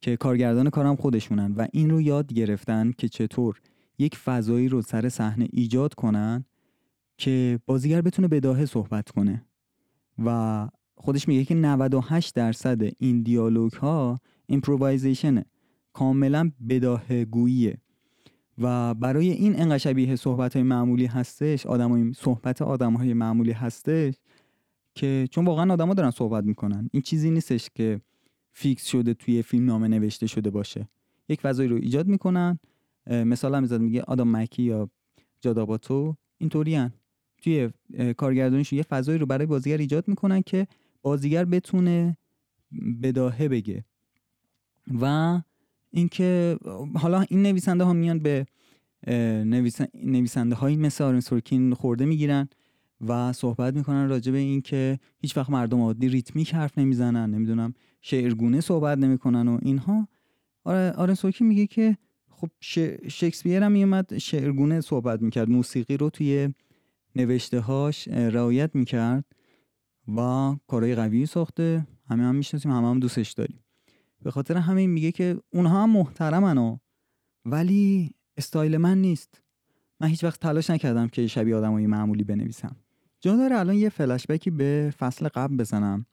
که 0.00 0.16
کارگردان 0.16 0.70
کارم 0.70 0.96
خودشونن 0.96 1.52
و 1.52 1.66
این 1.72 1.90
رو 1.90 2.00
یاد 2.00 2.32
گرفتن 2.32 2.92
که 2.98 3.08
چطور 3.08 3.60
یک 3.98 4.16
فضایی 4.16 4.68
رو 4.68 4.82
سر 4.82 5.08
صحنه 5.08 5.48
ایجاد 5.52 5.94
کنن 5.94 6.44
که 7.16 7.60
بازیگر 7.66 8.02
بتونه 8.02 8.28
بداهه 8.28 8.66
صحبت 8.66 9.10
کنه. 9.10 9.44
و 10.24 10.68
خودش 10.96 11.28
میگه 11.28 11.44
که 11.44 11.54
98 11.54 12.34
درصد 12.34 12.82
این 12.98 13.22
دیالوگ 13.22 13.72
ها 13.72 14.20
ایمپرووایزیشنه 14.46 15.44
کاملا 15.92 16.50
بداهه 16.68 17.24
گوییه 17.24 17.78
و 18.58 18.94
برای 18.94 19.30
این 19.30 19.60
انقدر 19.60 19.78
شبیه 19.78 20.16
صحبت 20.16 20.54
های 20.56 20.62
معمولی 20.62 21.06
هستش 21.06 21.66
آدم 21.66 22.12
صحبت 22.12 22.62
آدم 22.62 22.94
های 22.94 23.14
معمولی 23.14 23.52
هستش 23.52 24.14
که 24.94 25.28
چون 25.30 25.44
واقعا 25.44 25.72
آدما 25.72 25.94
دارن 25.94 26.10
صحبت 26.10 26.44
می‌کنن. 26.44 26.88
این 26.92 27.02
چیزی 27.02 27.30
نیستش 27.30 27.70
که 27.74 28.00
فیکس 28.52 28.86
شده 28.86 29.14
توی 29.14 29.42
فیلم 29.42 29.66
نامه 29.66 29.88
نوشته 29.88 30.26
شده 30.26 30.50
باشه. 30.50 30.88
یک 31.28 31.40
فضایی 31.40 31.68
رو 31.68 31.76
ایجاد 31.76 32.06
می‌کنن. 32.06 32.58
مثال 33.06 33.54
هم 33.54 33.80
میگه 33.80 34.02
آدم 34.02 34.28
مکی 34.28 34.62
یا 34.62 34.90
جاداباتو 35.40 36.16
اینطوری 36.38 36.88
توی 37.42 37.70
کارگردانیشون 38.16 38.76
یه 38.76 38.82
فضایی 38.82 39.18
رو 39.18 39.26
برای 39.26 39.46
بازیگر 39.46 39.78
ایجاد 39.78 40.08
می‌کنن 40.08 40.42
که 40.42 40.66
بازیگر 41.02 41.44
بتونه 41.44 42.16
بداهه 43.02 43.48
بگه. 43.48 43.84
و 45.00 45.40
اینکه 45.90 46.58
حالا 46.94 47.24
این 47.28 47.42
نویسنده 47.42 47.84
ها 47.84 47.92
میان 47.92 48.18
به 48.18 48.46
نویسنده 50.04 50.54
هایی 50.54 50.76
مثل 50.76 51.04
آرن 51.04 51.20
سورکین 51.20 51.74
خورده 51.74 52.04
می‌گیرن 52.04 52.48
و 53.00 53.32
صحبت 53.32 53.74
می‌کنن 53.74 54.08
راجع 54.08 54.32
به 54.32 54.38
اینکه 54.38 54.98
هیچ 55.20 55.36
وقت 55.36 55.50
مردم 55.50 55.80
عادی 55.80 56.08
ریتمیک 56.08 56.54
حرف 56.54 56.78
نمی‌زنن 56.78 57.34
نمی‌دونم 57.34 57.74
شعرگونه 58.00 58.60
صحبت 58.60 58.98
نمی‌کنن 58.98 59.48
و 59.48 59.58
اینها. 59.62 60.08
آره 60.64 60.92
آرن 60.92 61.14
سورکین 61.14 61.46
میگه 61.46 61.66
که 61.66 61.96
خب 62.30 62.48
شکسپیر 63.08 63.62
هم 63.62 63.72
میومد 63.72 64.18
شعرگونه 64.18 64.80
صحبت 64.80 65.22
می‌کرد 65.22 65.50
موسیقی 65.50 65.96
رو 65.96 66.10
توی 66.10 66.54
نوشته 67.16 67.60
هاش 67.60 68.08
رعایت 68.08 68.70
می‌کرد 68.74 69.24
و 70.16 70.54
کارهای 70.66 70.94
قوی 70.94 71.26
ساخته. 71.26 71.86
همه 72.10 72.22
هم 72.22 72.34
می‌شناسیم 72.34 72.72
همه 72.72 72.88
هم 72.88 73.00
دوستش 73.00 73.32
داریم. 73.32 73.60
به 74.22 74.30
خاطر 74.30 74.56
همین 74.56 74.90
میگه 74.90 75.12
که 75.12 75.38
اونها 75.52 75.82
هم 75.82 75.90
محترمن 75.90 76.78
ولی 77.44 78.14
استایل 78.36 78.76
من 78.76 78.98
نیست. 78.98 79.42
من 80.00 80.08
هیچ 80.08 80.24
وقت 80.24 80.40
تلاش 80.40 80.70
نکردم 80.70 81.08
که 81.08 81.26
شبیه 81.26 81.56
آدمای 81.56 81.86
معمولی 81.86 82.24
بنویسم. 82.24 82.76
جا 83.20 83.36
داره 83.36 83.58
الان 83.58 83.76
یه 83.76 83.88
فلشبکی 83.88 84.50
به 84.50 84.94
فصل 84.98 85.28
قبل 85.28 85.56
بزنم. 85.56 86.06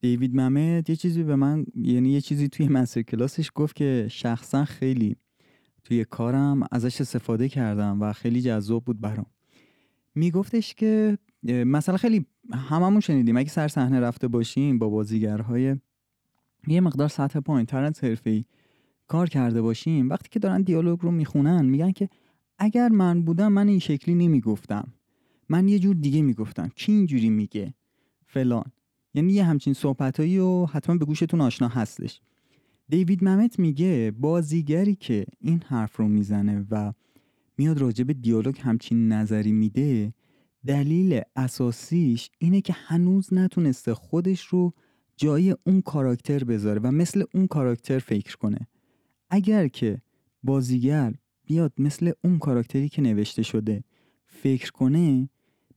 دیوید 0.00 0.36
ممد 0.36 0.90
یه 0.90 0.96
چیزی 0.96 1.22
به 1.22 1.36
من 1.36 1.66
یعنی 1.74 2.12
یه 2.12 2.20
چیزی 2.20 2.48
توی 2.48 2.68
مستر 2.68 3.02
کلاسش 3.02 3.50
گفت 3.54 3.76
که 3.76 4.06
شخصا 4.10 4.64
خیلی 4.64 5.16
توی 5.84 6.04
کارم 6.04 6.60
ازش 6.72 7.00
استفاده 7.00 7.48
کردم 7.48 8.02
و 8.02 8.12
خیلی 8.12 8.42
جذاب 8.42 8.84
بود 8.84 9.00
برام. 9.00 9.26
میگفتش 10.14 10.74
که 10.74 11.18
مثلا 11.42 11.96
خیلی 11.96 12.26
هممون 12.52 13.00
شنیدیم. 13.00 13.36
اگه 13.36 13.48
سر 13.48 13.68
صحنه 13.68 14.00
رفته 14.00 14.28
باشیم 14.28 14.78
با 14.78 14.88
بازیگرهای 14.88 15.76
یه 16.66 16.80
مقدار 16.80 17.08
سطح 17.08 17.40
پایین 17.40 17.66
تر 17.66 17.84
از 17.84 18.04
حرفه‌ای 18.04 18.44
کار 19.06 19.28
کرده 19.28 19.62
باشیم 19.62 20.10
وقتی 20.10 20.28
که 20.30 20.38
دارن 20.38 20.62
دیالوگ 20.62 21.00
رو 21.02 21.10
می‌خونن 21.10 21.66
میگن 21.66 21.92
که 21.92 22.08
اگر 22.58 22.88
من 22.88 23.22
بودم 23.22 23.52
من 23.52 23.68
این 23.68 23.78
شکلی 23.78 24.14
نمی‌گفتم. 24.14 24.92
من 25.48 25.68
یه 25.68 25.78
جور 25.78 25.94
دیگه 25.94 26.22
می‌گفتم. 26.22 26.70
کی 26.76 26.92
اینجوری 26.92 27.30
میگه؟ 27.30 27.74
فلان. 28.26 28.72
یعنی 29.14 29.32
یه 29.32 29.44
همچین 29.44 29.74
صحبتایی 29.74 30.38
و 30.38 30.66
حتما 30.66 30.96
به 30.96 31.04
گوشتون 31.04 31.40
آشنا 31.40 31.68
هستش. 31.68 32.20
دیوید 32.88 33.24
ممت 33.24 33.58
میگه 33.58 34.12
بازیگری 34.20 34.94
که 34.94 35.26
این 35.40 35.62
حرف 35.66 35.96
رو 35.96 36.08
می‌زنه 36.08 36.66
و 36.70 36.92
میاد 37.58 37.78
راجع 37.78 38.04
به 38.04 38.14
دیالوگ 38.14 38.60
همچین 38.60 39.12
نظری 39.12 39.52
میده 39.52 40.14
دلیل 40.66 41.20
اساسیش 41.36 42.30
اینه 42.38 42.60
که 42.60 42.72
هنوز 42.72 43.34
نتونسته 43.34 43.94
خودش 43.94 44.46
رو 44.46 44.72
جای 45.22 45.56
اون 45.66 45.80
کاراکتر 45.80 46.44
بذاره 46.44 46.80
و 46.80 46.90
مثل 46.90 47.24
اون 47.34 47.46
کاراکتر 47.46 47.98
فکر 47.98 48.36
کنه. 48.36 48.68
اگر 49.30 49.68
که 49.68 50.02
بازیگر 50.42 51.14
بیاد 51.46 51.72
مثل 51.78 52.12
اون 52.24 52.38
کاراکتری 52.38 52.88
که 52.88 53.02
نوشته 53.02 53.42
شده 53.42 53.84
فکر 54.26 54.70
کنه 54.70 55.28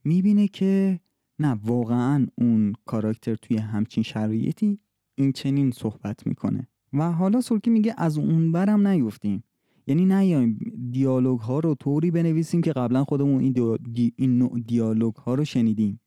می‌بینه 0.04 0.48
که 0.48 1.00
نه 1.40 1.60
واقعا 1.66 2.28
اون 2.36 2.74
کاراکتر 2.86 3.36
توی 3.36 3.58
همچین 3.58 4.04
شرایطی 4.04 4.80
این 5.16 5.32
چنین 5.32 5.72
صحبت 5.72 6.28
می‌کنه. 6.28 6.68
و 6.94 7.12
حالا 7.12 7.42
سرکی 7.42 7.70
میگه 7.70 7.96
از 7.98 8.18
اون 8.18 8.52
برم 8.52 8.88
نیفتیم. 8.88 9.44
یعنی 9.88 10.06
نیایم. 10.06 10.60
دیالوگ 10.92 11.40
ها 11.40 11.60
رو 11.60 11.76
طوری 11.76 12.12
بنویسیم 12.12 12.62
که 12.62 12.74
قبلا 12.74 13.04
خودمون 13.04 13.42
این, 13.42 13.78
این 14.16 14.38
نوع 14.38 14.60
دیالوگ 14.60 15.16
ها 15.16 15.36
رو 15.36 15.46
شنیدیم. 15.46 16.00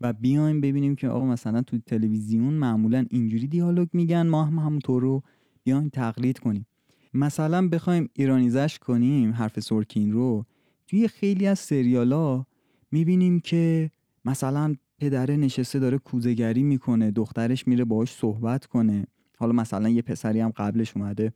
و 0.00 0.12
بیایم 0.12 0.60
ببینیم 0.60 0.96
که 0.96 1.08
آقا 1.08 1.26
مثلا 1.26 1.62
تو 1.62 1.78
تلویزیون 1.78 2.54
معمولا 2.54 3.04
اینجوری 3.10 3.46
دیالوگ 3.46 3.88
میگن 3.92 4.26
ما 4.26 4.44
هم 4.44 4.58
همونطور 4.58 5.02
رو 5.02 5.22
بیایم 5.64 5.88
تقلید 5.88 6.38
کنیم. 6.38 6.66
مثلا 7.14 7.68
بخوایم 7.68 8.08
ایرانیزش 8.12 8.78
کنیم 8.78 9.32
حرف 9.32 9.60
سورکین 9.60 10.12
رو 10.12 10.46
توی 10.86 11.08
خیلی 11.08 11.46
از 11.46 11.58
سریالا 11.58 12.44
می‌بینیم 12.90 13.40
که 13.40 13.90
مثلا 14.24 14.74
پدره 14.98 15.36
نشسته 15.36 15.78
داره 15.78 15.98
کوزگری 15.98 16.62
می‌کنه 16.62 17.10
دخترش 17.10 17.68
میره 17.68 17.84
باهاش 17.84 18.12
صحبت 18.12 18.66
کنه. 18.66 19.06
حالا 19.38 19.52
مثلا 19.52 19.88
یه 19.88 20.02
پسری 20.02 20.40
هم 20.40 20.50
قبلش 20.50 20.96
اومده 20.96 21.32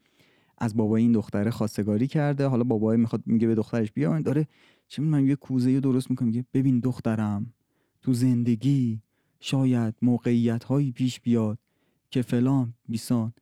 از 0.58 0.76
بابای 0.76 1.02
این 1.02 1.12
دختره 1.12 1.50
خواستگاری 1.50 2.06
کرده. 2.06 2.46
حالا 2.46 2.64
بابای 2.64 2.96
می‌خواد 2.96 3.22
میگه 3.26 3.46
به 3.46 3.54
دخترش 3.54 3.92
بیا 3.92 4.20
داره 4.20 4.46
چه 4.88 5.02
من 5.02 5.26
یه 5.26 5.34
کوزه 5.34 5.80
درست 5.80 6.10
می‌کنه. 6.10 6.26
میگه 6.26 6.44
ببین 6.54 6.80
دخترم 6.80 7.53
تو 8.04 8.12
زندگی 8.12 9.00
شاید 9.40 9.94
موقعیت 10.02 10.64
هایی 10.64 10.92
پیش 10.92 11.20
بیاد 11.20 11.58
که 12.10 12.22
فلان 12.22 12.74
بیسان. 12.88 13.32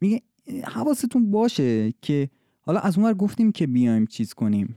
میگه 0.00 0.22
حواستون 0.64 1.30
باشه 1.30 1.92
که 2.02 2.30
حالا 2.60 2.80
از 2.80 2.98
اونور 2.98 3.14
گفتیم 3.14 3.52
که 3.52 3.66
بیایم 3.66 4.06
چیز 4.06 4.34
کنیم. 4.34 4.76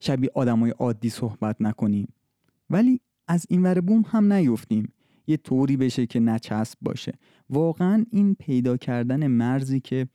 شبیه 0.00 0.30
آدمای 0.34 0.70
عادی 0.70 1.10
صحبت 1.10 1.56
نکنیم. 1.60 2.08
ولی 2.70 3.00
از 3.28 3.46
این 3.48 3.62
ور 3.62 3.80
بوم 3.80 4.04
هم 4.06 4.32
نیفتیم. 4.32 4.92
یه 5.26 5.36
طوری 5.36 5.76
بشه 5.76 6.06
که 6.06 6.20
نچسب 6.20 6.78
باشه. 6.82 7.12
واقعا 7.50 8.04
این 8.10 8.34
پیدا 8.34 8.76
کردن 8.76 9.26
مرزی 9.26 9.80
که 9.80 10.08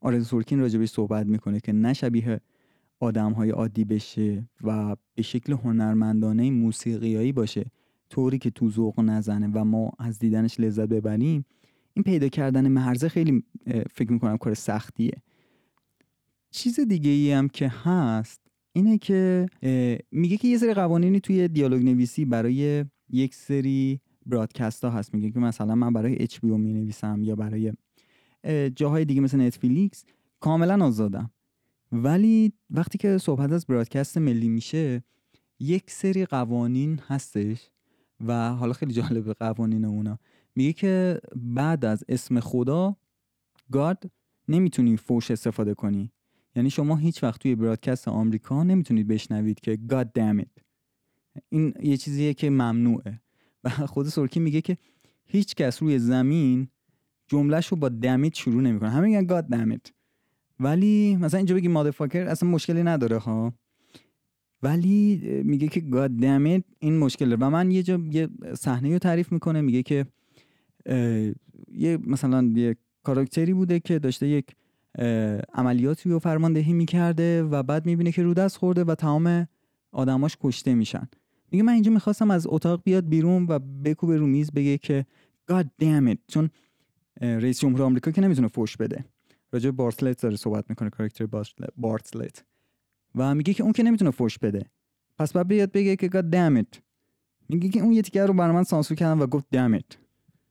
آرز 0.00 0.26
سورکین 0.26 0.58
راجبش 0.58 0.88
صحبت 0.88 1.26
می‌کنه 1.26 1.60
که 1.60 1.72
نه 1.72 1.92
شبیه 1.92 2.40
آدم 3.00 3.32
های 3.32 3.50
عادی 3.50 3.84
بشه 3.84 4.48
و 4.62 4.96
به 5.14 5.22
شکل 5.22 5.52
هنرمندانه 5.52 6.50
موسیقیایی 6.50 7.32
باشه. 7.32 7.70
طوری 8.12 8.38
که 8.38 8.50
تو 8.50 8.70
ذوق 8.70 9.00
نزنه 9.00 9.50
و 9.54 9.64
ما 9.64 9.92
از 9.98 10.18
دیدنش 10.18 10.60
لذت 10.60 10.88
ببریم 10.88 11.44
این 11.94 12.02
پیدا 12.02 12.28
کردن 12.28 12.68
مرزه 12.68 13.08
خیلی 13.08 13.44
فکر 13.90 14.12
می‌کنم 14.12 14.36
کار 14.36 14.54
سختیه. 14.54 15.22
چیز 16.50 16.80
دیگه 16.80 17.10
ای 17.10 17.32
هم 17.32 17.48
که 17.48 17.68
هست 17.68 18.40
اینه 18.72 18.98
که 18.98 19.46
میگه 20.10 20.36
که 20.36 20.48
یه 20.48 20.58
سری 20.58 20.74
قوانینی 20.74 21.20
توی 21.20 21.48
دیالوگ 21.48 21.84
نویسی 21.84 22.24
برای 22.24 22.84
یک 23.10 23.34
سری 23.34 24.00
برادکست 24.26 24.84
ها 24.84 24.90
هست. 24.90 25.14
میگه 25.14 25.30
که 25.30 25.38
مثلا 25.38 25.74
من 25.74 25.92
برای 25.92 26.28
بی 26.42 26.48
می 26.48 26.72
نویسم 26.72 27.22
یا 27.22 27.36
برای 27.36 27.72
جاهای 28.76 29.04
دیگه 29.04 29.20
مثل 29.20 29.40
نتفلیکس 29.40 30.04
کاملا 30.40 30.86
آزادم. 30.86 31.30
ولی 31.92 32.52
وقتی 32.70 32.98
که 32.98 33.18
صحبت 33.18 33.52
از 33.52 33.66
برادکست 33.66 34.18
ملی 34.18 34.48
میشه 34.48 35.04
یک 35.60 35.90
سری 35.90 36.24
قوانین 36.24 37.00
هستش 37.08 37.70
و 38.26 38.54
حالا 38.54 38.72
خیلی 38.72 38.92
جالب 38.92 39.32
قوانین 39.32 39.84
اونا. 39.84 40.18
میگه 40.54 40.72
که 40.72 41.20
بعد 41.36 41.84
از 41.84 42.04
اسم 42.08 42.40
خدا 42.40 42.96
گاد 43.72 44.10
نمی‌تونی 44.48 44.96
فوش 44.96 45.30
استفاده 45.30 45.74
کنی. 45.74 46.12
یعنی 46.56 46.70
شما 46.70 46.96
هیچ 46.96 47.22
وقت 47.22 47.40
توی 47.40 47.54
برادکست 47.54 48.08
آمریکا 48.08 48.62
نمی‌تونید 48.64 49.08
بشنوید 49.08 49.60
که 49.60 49.78
God 49.88 50.06
damn 50.18 50.46
این 51.48 51.74
یه 51.82 51.96
چیزیه 51.96 52.34
که 52.34 52.50
ممنوعه. 52.50 53.20
و 53.64 53.68
خود 53.68 54.06
سرکی 54.06 54.40
میگه 54.40 54.60
که 54.60 54.78
هیچ 55.24 55.54
کس 55.54 55.82
روی 55.82 55.98
زمین 55.98 56.68
جملهش 57.26 57.66
رو 57.66 57.76
با 57.76 57.88
دمیت 57.88 58.34
شروع 58.34 58.62
نمی‌کنه. 58.62 58.90
همه 58.90 59.06
میگن 59.06 59.40
God 59.40 59.44
damn 59.44 59.90
ولی 60.60 61.16
مثلا 61.16 61.38
اینجا 61.38 61.54
بگی 61.54 61.68
مادفاکر 61.68 62.26
اصلا 62.26 62.48
مشکلی 62.48 62.82
نداره 62.82 63.18
ها. 63.18 63.52
ولی 64.62 65.16
میگه 65.44 65.68
که 65.68 65.80
damn 66.20 66.60
it 66.60 66.62
این 66.78 66.98
مشکله. 66.98 67.36
و 67.40 67.50
من 67.50 67.70
یه 67.70 67.82
جا 67.82 68.00
یه 68.10 68.28
صحنه 68.54 68.92
رو 68.92 68.98
تعریف 68.98 69.32
می‌کنه 69.32 69.60
میگه 69.60 69.82
که 69.82 70.06
یه 71.72 71.98
مثلا 72.06 72.52
یه 72.56 72.76
کاراکتری 73.02 73.54
بوده 73.54 73.80
که 73.80 73.98
داشته 73.98 74.28
یک 74.28 74.46
عملیاتی 75.54 76.10
رو 76.10 76.18
فرماندهی 76.18 76.72
می‌کرده 76.72 77.42
و 77.42 77.62
بعد 77.62 77.86
می‌بینه 77.86 78.12
که 78.12 78.22
رو 78.22 78.34
دست 78.34 78.56
خورده 78.56 78.84
و 78.84 78.94
تمام 78.94 79.48
آدماش 79.92 80.36
کشته 80.40 80.74
میشن. 80.74 81.08
میگه 81.52 81.64
من 81.64 81.72
اینجا 81.72 81.90
می‌خواستم 81.90 82.30
از 82.30 82.46
اتاق 82.50 82.82
بیاد 82.84 83.08
بیرون 83.08 83.46
و 83.48 83.58
بکوبه 83.58 84.16
رو 84.16 84.26
میز 84.26 84.52
بگه 84.52 84.78
که 84.78 85.06
God 85.52 85.64
damn 85.82 86.16
چون 86.28 86.50
رئیس 87.20 87.60
جمهور 87.60 87.82
آمریکا 87.82 88.10
که 88.10 88.20
نمی‌تونه 88.20 88.48
فوش 88.48 88.76
بده. 88.76 89.04
راجع 89.52 89.70
بارتلت 89.70 90.22
داره 90.22 90.36
صحبت 90.36 90.64
می‌کنه 90.68 90.90
کاراکتر 90.90 91.26
بارتلت. 91.76 92.44
و 93.14 93.34
میگه 93.34 93.54
که 93.54 93.62
اون 93.62 93.72
که 93.72 93.82
نمی‌تونه 93.82 94.10
فوش 94.10 94.38
بده. 94.38 94.66
پس 95.18 95.32
بعد 95.32 95.48
بیاد 95.48 95.72
بگه 95.72 95.96
که 95.96 96.08
damn 96.08 96.62
it. 96.62 96.78
میگه 97.48 97.68
که 97.68 97.80
اون 97.80 97.92
یه 97.92 98.26
رو 98.26 98.34
برای 98.34 98.64
سانسور 98.64 98.96
کردم 98.96 99.20
و 99.20 99.26
گفت 99.26 99.46
it. 99.78 99.96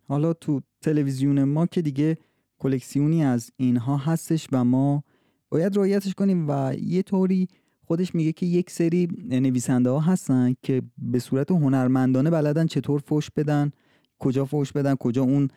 حالا 0.07 0.33
تو 0.33 0.61
تلویزیون 0.81 1.43
ما 1.43 1.65
که 1.65 1.81
دیگه 1.81 2.17
کلکسیونی 2.59 3.23
از 3.23 3.51
اینها 3.57 3.97
هستش 3.97 4.47
و 4.51 4.63
ما 4.63 5.03
باید 5.49 5.75
رعایتش 5.75 6.13
کنیم 6.13 6.45
و 6.49 6.73
یه 6.81 7.01
طوری 7.01 7.47
خودش 7.85 8.15
میگه 8.15 8.31
که 8.31 8.45
یک 8.45 8.69
سری 8.69 9.07
نویسنده 9.29 9.89
ها 9.89 9.99
هستن 9.99 10.53
که 10.61 10.81
به 10.97 11.19
صورت 11.19 11.51
هنرمندانه 11.51 12.29
بلدن 12.29 12.65
چطور 12.65 12.99
فوش 12.99 13.31
بدن 13.31 13.71
کجا 14.19 14.45
فوش 14.45 14.71
بدن 14.71 14.95
کجا 14.95 15.21
اون 15.21 15.47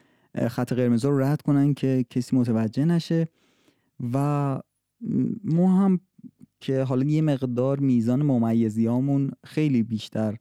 خط 0.49 0.73
قرمز 0.73 1.05
رو 1.05 1.21
رد 1.21 1.43
کنن 1.43 1.75
که 1.75 2.05
کسی 2.11 2.37
متوجه 2.37 2.85
نشه. 2.85 3.29
و 4.13 4.61
ما 5.45 5.81
هم 5.81 6.01
که 6.65 6.83
حالا 6.83 7.05
یه 7.05 7.23
مقدار 7.23 7.79
میزان 7.79 8.23
ممیزیامون 8.23 9.31
خیلی 9.45 9.83
بیشتر 9.83 10.37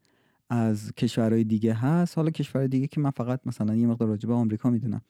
از 0.50 0.92
کشورهای 0.94 1.44
دیگه 1.44 1.74
هست. 1.74 2.18
حالا 2.18 2.30
کشورهای 2.30 2.68
دیگه 2.68 2.88
که 2.88 3.02
من 3.02 3.10
فقط 3.10 3.40
مثلا 3.46 3.76
یه 3.76 3.88
مقدار 3.88 4.08
راجع 4.08 4.28
به 4.28 4.34
آمریکا 4.34 4.70
می‌دونم. 4.70 5.02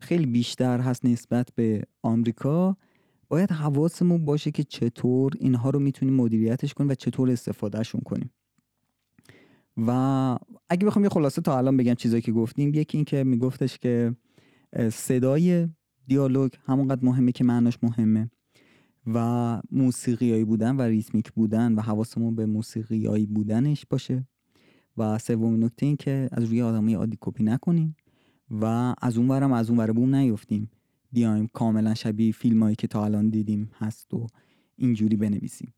خیلی 0.00 0.26
بیشتر 0.26 0.80
هست 0.80 1.04
نسبت 1.04 1.48
به 1.54 1.82
آمریکا. 2.02 2.76
باید 3.28 3.50
حواسمون 3.50 4.24
باشه 4.24 4.50
که 4.50 4.64
چطور 4.64 5.32
اینها 5.38 5.70
رو 5.70 5.78
می‌تونیم 5.78 6.14
مدیریتش 6.14 6.74
کنیم 6.74 6.90
و 6.90 6.94
چطور 6.94 7.30
استفادهشون 7.30 8.00
کنیم. 8.00 8.30
و 9.76 9.90
اگه 10.68 10.86
بخوام 10.86 11.04
یه 11.04 11.10
خلاصه 11.10 11.42
تا 11.42 11.58
الان 11.58 11.76
بگم 11.76 11.94
چیزایی 11.94 12.22
که 12.22 12.32
گفتیم 12.32 12.74
یکی 12.74 12.98
این 12.98 13.04
که 13.04 13.24
میگفتش 13.24 13.78
که 13.78 14.16
صدای 14.92 15.68
دیالوگ 16.06 16.50
همونقدر 16.66 17.04
مهمه 17.04 17.32
که 17.32 17.44
معناش 17.44 17.78
مهمه. 17.82 18.30
و 19.06 19.60
موسیقیایی 19.70 20.44
بودن 20.44 20.76
و 20.76 20.82
ریتمیک 20.82 21.32
بودن 21.32 21.74
و 21.74 21.80
حواسمون 21.80 22.34
به 22.34 22.46
موسیقیایی 22.46 23.26
بودنش 23.26 23.86
باشه. 23.86 24.26
و 24.96 25.18
سومین 25.18 25.64
نکته 25.64 25.86
این 25.86 25.96
که 25.96 26.28
از 26.32 26.44
روی 26.44 26.62
آدمای 26.62 26.94
عادی 26.94 27.18
کپی 27.20 27.44
نکنیم 27.44 27.96
و 28.50 28.94
از 29.02 29.18
اون 29.18 29.28
ورم 29.28 29.52
از 29.52 29.70
اون 29.70 29.78
ور 29.78 29.92
بوم 29.92 30.14
نیفتیم. 30.14 30.70
بیایم 31.12 31.48
کاملا 31.52 31.94
شبیه 31.94 32.32
فیلم 32.32 32.62
هایی 32.62 32.76
که 32.76 32.86
تا 32.86 33.04
الان 33.04 33.28
دیدیم 33.28 33.70
هست 33.78 34.14
و 34.14 34.26
اینجوری 34.76 35.16
بنویسیم. 35.16 35.74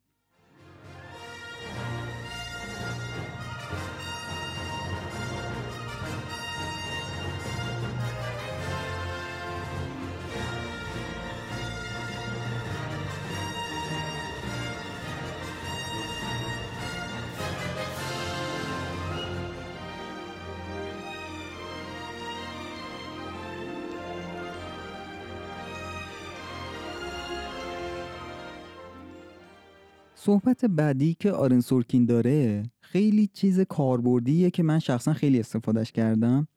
صحبت 30.27 30.65
بعدی 30.65 31.17
که 31.21 31.33
آرن 31.33 31.61
سورکین 31.61 32.05
داره 32.05 32.63
خیلی 32.81 33.27
چیز 33.27 33.61
کاربردیه 33.61 34.51
که 34.51 34.63
من 34.63 34.79
شخصا 34.79 35.13
خیلی 35.13 35.41
استفادهش 35.41 35.93
کردم 35.93 36.49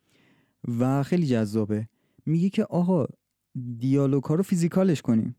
و 0.79 1.03
خیلی 1.03 1.25
جذابه. 1.27 1.87
میگه 2.25 2.49
که 2.49 2.63
آقا 2.63 3.05
دیالوگ 3.79 4.23
ها 4.23 4.35
رو 4.35 4.43
فیزیکالش 4.43 5.01
کنیم. 5.01 5.35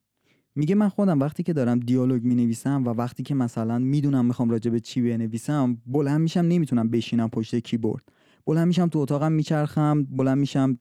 میگه 0.55 0.75
من 0.75 0.89
خودم 0.89 1.21
وقتی 1.21 1.43
که 1.43 1.53
دارم 1.53 1.81
دیالوگ 1.81 2.25
می 2.25 2.35
نویسم 2.35 2.85
و 2.85 2.89
وقتی 2.89 3.23
که 3.23 3.35
مثلا 3.35 3.79
می‌دونم 3.79 4.27
می‌خوام 4.27 4.51
راجع 4.51 4.71
به 4.71 4.81
چی 4.81 5.03
بنویسم 5.03 5.79
بلند 5.87 6.21
میشم 6.21 6.41
نمی‌تونم 6.41 6.91
بشینم 6.91 7.29
پشت 7.29 7.57
کیبورد. 7.57 8.03
بلند 8.47 8.67
میشم 8.67 8.89
تو 8.89 8.99
اتاقم 8.99 9.33
میچرخم 9.33 10.03
بلند 10.05 10.39
میشم 10.39 10.79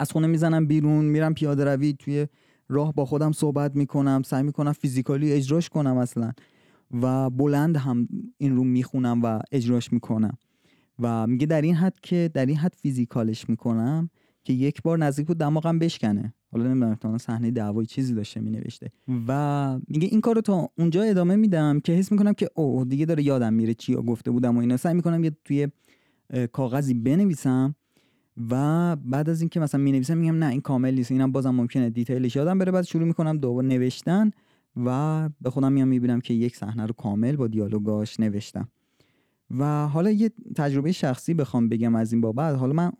از 0.00 0.12
خونه 0.12 0.26
می‌زنم 0.26 0.66
بیرون 0.66 1.04
میرم 1.04 1.34
پیاده 1.34 1.64
روی 1.64 1.92
توی 1.92 2.26
راه 2.70 2.92
با 2.92 3.04
خودم 3.04 3.32
صحبت 3.32 3.76
می‌کنم 3.76 4.22
سعی 4.24 4.42
می‌کنم 4.42 4.72
فیزیکالی 4.72 5.32
اجراش 5.32 5.68
کنم 5.68 5.96
اصلا 5.96 6.32
و 7.02 7.30
بلند 7.30 7.76
هم 7.76 8.08
این 8.38 8.56
رو 8.56 8.64
می‌خونم 8.64 9.22
و 9.22 9.40
اجراش 9.52 9.92
می‌کنم 9.92 10.38
و 10.98 11.26
میگه 11.26 11.46
در 11.46 11.62
این 11.62 11.74
حد 11.74 12.00
که 12.02 12.30
در 12.34 12.46
این 12.46 12.56
حد 12.56 12.74
فیزیکالش 12.82 13.48
می‌کنم 13.48 14.10
که 14.44 14.52
یک 14.52 14.82
بار 14.82 14.98
نزدیک 14.98 15.26
بود 15.26 15.38
دماغم 15.38 15.78
بشکنه. 15.78 16.34
حالا 16.52 16.64
نمی‌دونم 16.64 16.94
تا 16.94 17.18
صحنه 17.18 17.50
دعوای 17.50 17.86
چیزی 17.86 18.14
داشته 18.14 18.40
مینوشته 18.40 18.90
و 19.28 19.78
میگه 19.88 20.08
این 20.10 20.20
کارو 20.20 20.40
تا 20.40 20.68
اونجا 20.78 21.02
ادامه 21.02 21.36
میدم 21.36 21.80
که 21.80 21.92
حس 21.92 22.12
می‌کنم 22.12 22.32
که 22.32 22.48
اوه 22.54 22.84
دیگه 22.84 23.06
داره 23.06 23.22
یادم 23.22 23.52
میره 23.52 23.74
چی 23.74 23.94
گفته 23.94 24.30
بودم 24.30 24.56
و 24.56 24.60
اینا. 24.60 24.76
سعی 24.76 24.94
می‌کنم 24.94 25.24
یه 25.24 25.32
توی 25.44 25.68
کاغذی 26.52 26.94
بنویسم 26.94 27.74
و 28.50 28.96
بعد 28.96 29.30
از 29.30 29.40
اینکه 29.40 29.60
مثلا 29.60 29.80
می 29.80 29.92
نویسم 29.92 30.18
میگم 30.18 30.38
نه 30.38 30.46
این 30.46 30.60
کامل 30.60 30.94
نیست 30.94 31.12
اینم 31.12 31.32
بازم 31.32 31.50
ممکنه 31.50 31.90
دیتیلش 31.90 32.36
یادم 32.36 32.58
بره. 32.58 32.72
بعد 32.72 32.84
شروع 32.84 33.04
می‌کنم 33.04 33.38
دوباره 33.38 33.66
نوشتن 33.66 34.30
و 34.76 35.28
به 35.40 35.50
خودم 35.50 35.72
میام 35.72 35.88
می‌بینم 35.88 36.20
که 36.20 36.34
یک 36.34 36.56
صحنه 36.56 36.86
رو 36.86 36.92
کامل 36.92 37.36
با 37.36 37.46
دیالوگاش 37.46 38.20
نوشتم. 38.20 38.68
و 39.58 39.88
حالا 39.88 40.10
یه 40.10 40.30
تجربه 40.56 40.92
شخصی 40.92 41.34
بخوام 41.34 41.68
بگم 41.68 41.94
از 41.94 42.12
این 42.12 42.20
بابت. 42.20 42.56
حالا 42.56 42.72
من 42.72 42.92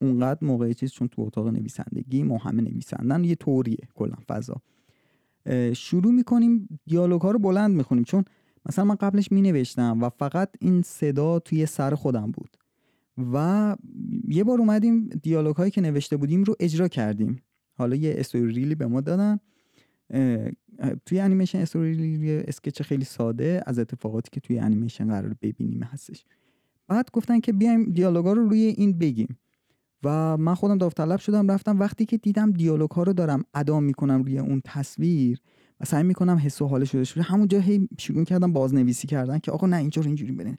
اونقدر 0.00 0.38
موقع 0.46 0.72
چیز 0.72 0.92
چون 0.92 1.08
تو 1.08 1.22
اتاق 1.22 1.48
نویسندگی 1.48 2.22
ما 2.22 2.38
همه 2.38 2.62
نویسندن 2.62 3.24
یه 3.24 3.34
طوریه 3.34 3.88
کلا 3.94 4.16
فضا. 4.28 4.56
شروع 5.72 6.12
می‌کنیم 6.12 6.80
دیالوگ 6.86 7.20
ها 7.20 7.30
رو 7.30 7.38
بلند 7.38 7.76
می‌خونیم. 7.76 8.04
چون 8.04 8.24
مثلا 8.66 8.84
من 8.84 8.94
قبلش 8.94 9.32
می 9.32 9.42
نوشتم 9.42 10.02
و 10.02 10.08
فقط 10.08 10.50
این 10.60 10.82
صدا 10.82 11.38
توی 11.38 11.66
سر 11.66 11.94
خودم 11.94 12.30
بود. 12.30 12.56
و 13.32 13.76
یه 14.28 14.44
بار 14.44 14.58
اومدیم 14.58 15.08
دیالوگ 15.22 15.56
هایی 15.56 15.70
که 15.70 15.80
نوشته 15.80 16.16
بودیم 16.16 16.44
رو 16.44 16.54
اجرا 16.60 16.88
کردیم. 16.88 17.42
حالا 17.74 17.96
یه 17.96 18.14
story 18.18 18.52
reel 18.52 18.70
ی 18.70 18.74
به 18.74 18.86
ما 18.86 19.00
دادن. 19.00 19.38
توی 21.06 21.20
انیمیشن 21.20 21.58
story 21.58 21.94
reel 21.94 22.36
ی 22.36 22.43
sketch 22.43 22.82
خیلی 22.82 23.04
ساده 23.04 23.62
از 23.66 23.78
اتفاقاتی 23.78 24.28
که 24.32 24.40
توی 24.40 24.58
انیمیشن 24.58 25.08
قرار 25.08 25.36
ببینیم 25.42 25.82
هستش. 25.82 26.24
بعد 26.88 27.10
گفتن 27.12 27.40
که 27.40 27.52
بیایم 27.52 27.92
دیالوگا 27.92 28.32
رو 28.32 28.48
روی 28.48 28.58
این 28.58 28.98
بگیم. 28.98 29.38
و 30.04 30.36
من 30.36 30.54
خودم 30.54 30.78
داوطلب 30.78 31.18
شدم 31.18 31.50
رفتم. 31.50 31.80
وقتی 31.80 32.04
که 32.04 32.16
دیدم 32.16 32.52
دیالوگ 32.52 32.90
ها 32.90 33.02
رو 33.02 33.12
دارم 33.12 33.44
ادا 33.54 33.80
می‌کنم 33.80 34.22
روی 34.22 34.38
اون 34.38 34.62
تصویر 34.64 35.40
و 35.80 35.84
سعی 35.84 36.02
می‌کنم 36.02 36.36
حس 36.36 36.62
و 36.62 36.66
حالش 36.66 36.94
رو 36.94 37.22
همونجا 37.22 37.60
هی 37.60 37.88
شروع 37.98 38.24
کردم 38.24 38.52
بازنویسی 38.52 39.06
کردن 39.06 39.38
که 39.38 39.50
آقا 39.50 39.66
نه 39.66 39.76
اینجا 39.76 40.02
اینجوری 40.02 40.32
برین 40.32 40.56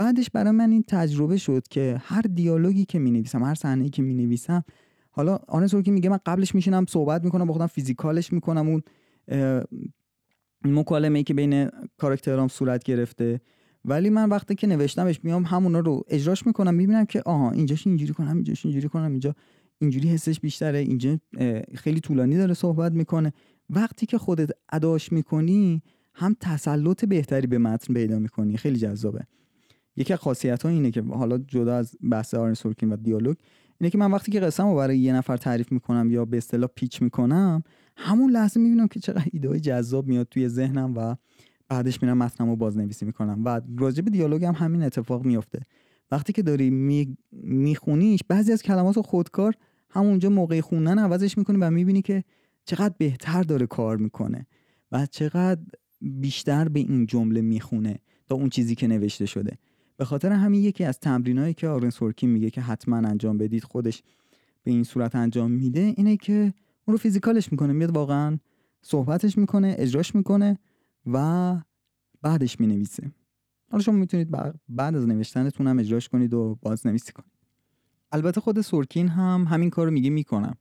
بعدش 0.00 0.30
برای 0.30 0.50
من 0.50 0.70
این 0.70 0.84
تجربه 0.88 1.36
شد 1.36 1.68
که 1.70 1.96
هر 2.00 2.20
دیالوگی 2.20 2.84
که 2.84 2.98
می 2.98 3.10
نویسم 3.10 3.42
هر 3.42 3.54
صحنه‌ای 3.54 3.90
که 3.90 4.02
می 4.02 4.14
نویسم 4.14 4.64
حالا 5.10 5.38
آن 5.48 5.68
که 5.68 5.90
میگه 5.90 6.10
من 6.10 6.18
قبلش 6.26 6.54
میشینم 6.54 6.84
صحبت 6.88 7.24
می‌کنم 7.24 7.44
با 7.44 7.52
خودم 7.52 7.66
فیزیکالش 7.66 8.32
می‌کنم 8.32 8.68
اون 8.68 8.82
مکالمه 10.64 11.18
ای 11.18 11.24
که 11.24 11.34
بین 11.34 11.68
کاراکترام 11.98 12.48
صورت 12.48 12.84
گرفته. 12.84 13.40
ولی 13.84 14.10
من 14.10 14.28
وقتی 14.28 14.54
که 14.54 14.66
نوشتمش 14.66 15.20
میام 15.24 15.44
همونا 15.44 15.80
رو 15.80 16.02
اجراش 16.08 16.46
می‌کنم 16.46 16.74
می‌بینم 16.74 17.04
که 17.04 17.22
آها 17.26 17.50
اینجاش 17.50 17.86
اینجوری 17.86 18.12
کنم 18.12 18.34
اینجاش 18.34 18.64
اینجوری 18.64 18.88
کنم 18.88 19.10
اینجا 19.10 19.34
اینجوری 19.78 20.08
حسش 20.08 20.40
بیشتره 20.40 20.78
اینجا 20.78 21.18
خیلی 21.74 22.00
طولانی 22.00 22.36
داره 22.36 22.54
صحبت 22.54 22.92
می‌کنه. 22.92 23.32
وقتی 23.70 24.06
که 24.06 24.18
خودت 24.18 24.50
اداش 24.72 25.12
می‌کنی 25.12 25.82
هم 26.14 26.36
تسلط 26.40 27.04
بهتری 27.04 27.46
به 27.46 27.58
متن 27.58 27.94
پیدا 27.94 28.18
می‌کنی. 28.18 28.56
خیلی 28.56 28.78
جذابه. 28.78 29.26
یکی 30.00 30.12
از 30.12 30.18
خاصیت 30.18 30.62
ها 30.62 30.68
اینه 30.68 30.90
که 30.90 31.02
حالا 31.02 31.38
جدا 31.38 31.76
از 31.76 31.96
بحث 32.10 32.34
آرن 32.34 32.54
سورکین 32.54 32.92
و 32.92 32.96
دیالوگ 32.96 33.36
اینه 33.80 33.90
که 33.90 33.98
من 33.98 34.10
وقتی 34.10 34.32
که 34.32 34.40
رو 34.40 34.76
برای 34.76 34.98
یه 34.98 35.12
نفر 35.12 35.36
تعریف 35.36 35.72
می‌کنم 35.72 36.10
یا 36.10 36.24
به 36.24 36.36
اصطلاح 36.36 36.68
پیچ 36.74 37.02
می‌کنم 37.02 37.62
همون 37.96 38.30
لحظه 38.30 38.60
می‌بینم 38.60 38.88
که 38.88 39.00
چقدر 39.00 39.26
ایده 39.32 39.60
جذاب 39.60 40.06
میاد 40.06 40.28
توی 40.30 40.48
ذهنم 40.48 40.94
و 40.96 41.16
بعدش 41.68 42.02
میرم 42.02 42.18
متنم 42.18 42.48
رو 42.48 42.56
بازنویسی 42.56 43.04
می‌کنم 43.04 43.42
و 43.44 43.60
راجع 43.78 44.02
به 44.02 44.10
دیالوگ 44.10 44.44
هم 44.44 44.54
همین 44.54 44.82
اتفاق 44.82 45.24
میفته 45.24 45.60
وقتی 46.10 46.32
که 46.32 46.42
داری 46.42 46.70
می... 46.70 47.16
میخونیش 47.42 48.20
بعضی 48.28 48.52
از 48.52 48.62
کلمات 48.62 49.00
خودکار 49.00 49.54
همونجا 49.90 50.30
موقع 50.30 50.60
خوندن 50.60 50.98
عوضش 50.98 51.38
می‌کنی 51.38 51.56
و 51.60 51.70
می‌بینی 51.70 52.02
که 52.02 52.24
چقدر 52.64 52.94
بهتر 52.98 53.42
داره 53.42 53.66
کار 53.66 53.96
می‌کنه 53.96 54.46
و 54.92 55.06
چقدر 55.06 55.60
بیشتر 56.00 56.68
به 56.68 56.80
این 56.80 57.06
جمله 57.06 57.40
می‌خونه 57.40 57.98
تا 58.28 58.34
اون 58.34 58.48
چیزی 58.48 58.74
که 58.74 58.86
نوشته 58.86 59.26
شده. 59.26 59.58
به 60.00 60.06
خاطر 60.06 60.32
همین 60.32 60.62
یکی 60.62 60.84
از 60.84 61.00
تمرینایی 61.00 61.54
که 61.54 61.68
آرن 61.68 61.90
سورکین 61.90 62.30
میگه 62.30 62.50
که 62.50 62.60
حتما 62.60 62.96
انجام 62.96 63.38
بدید 63.38 63.64
خودش 63.64 64.02
به 64.62 64.70
این 64.70 64.84
صورت 64.84 65.14
انجام 65.14 65.50
میده 65.50 65.94
اینه 65.96 66.16
که 66.16 66.32
اون 66.86 66.92
رو 66.92 66.96
فیزیکالش 66.96 67.52
می‌کنه 67.52 67.72
میاد 67.72 67.96
واقعا 67.96 68.38
صحبتش 68.82 69.38
می‌کنه 69.38 69.74
اجراش 69.78 70.14
می‌کنه 70.14 70.58
و 71.06 71.56
بعدش 72.22 72.60
می‌نویسه. 72.60 73.12
حالا 73.70 73.82
شما 73.82 73.94
می‌تونید 73.94 74.28
بعد 74.68 74.96
از 74.96 75.06
نوشتنتون 75.06 75.66
هم 75.66 75.78
اجراش 75.78 76.08
کنید 76.08 76.34
و 76.34 76.58
بازنویسی 76.62 77.12
کنید. 77.12 77.32
البته 78.12 78.40
خود 78.40 78.60
سورکین 78.60 79.08
هم 79.08 79.46
همین 79.48 79.70
کار 79.70 79.86
رو 79.86 79.92
میگه 79.92 80.10
می‌کنم. 80.10 80.56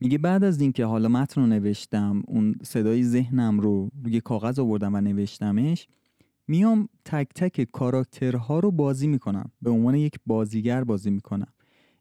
میگه 0.00 0.18
بعد 0.18 0.44
از 0.44 0.60
اینکه 0.60 0.84
حالا 0.84 1.08
متن 1.08 1.40
رو 1.40 1.46
نوشتم 1.46 2.22
اون 2.26 2.54
صدای 2.62 3.04
ذهنم 3.04 3.60
رو 3.60 3.90
روی 4.04 4.20
کاغذ 4.20 4.58
آوردم 4.58 4.94
و 4.94 5.00
نوشتمش 5.00 5.88
میام 6.50 6.88
تک 7.04 7.28
تک 7.34 7.68
کاراکترها 7.72 8.58
رو 8.58 8.70
بازی 8.70 9.06
می‌کنم. 9.06 9.50
به 9.62 9.70
عنوان 9.70 9.94
یک 9.94 10.14
بازیگر 10.26 10.84
بازی 10.84 11.10
می‌کنم. 11.10 11.52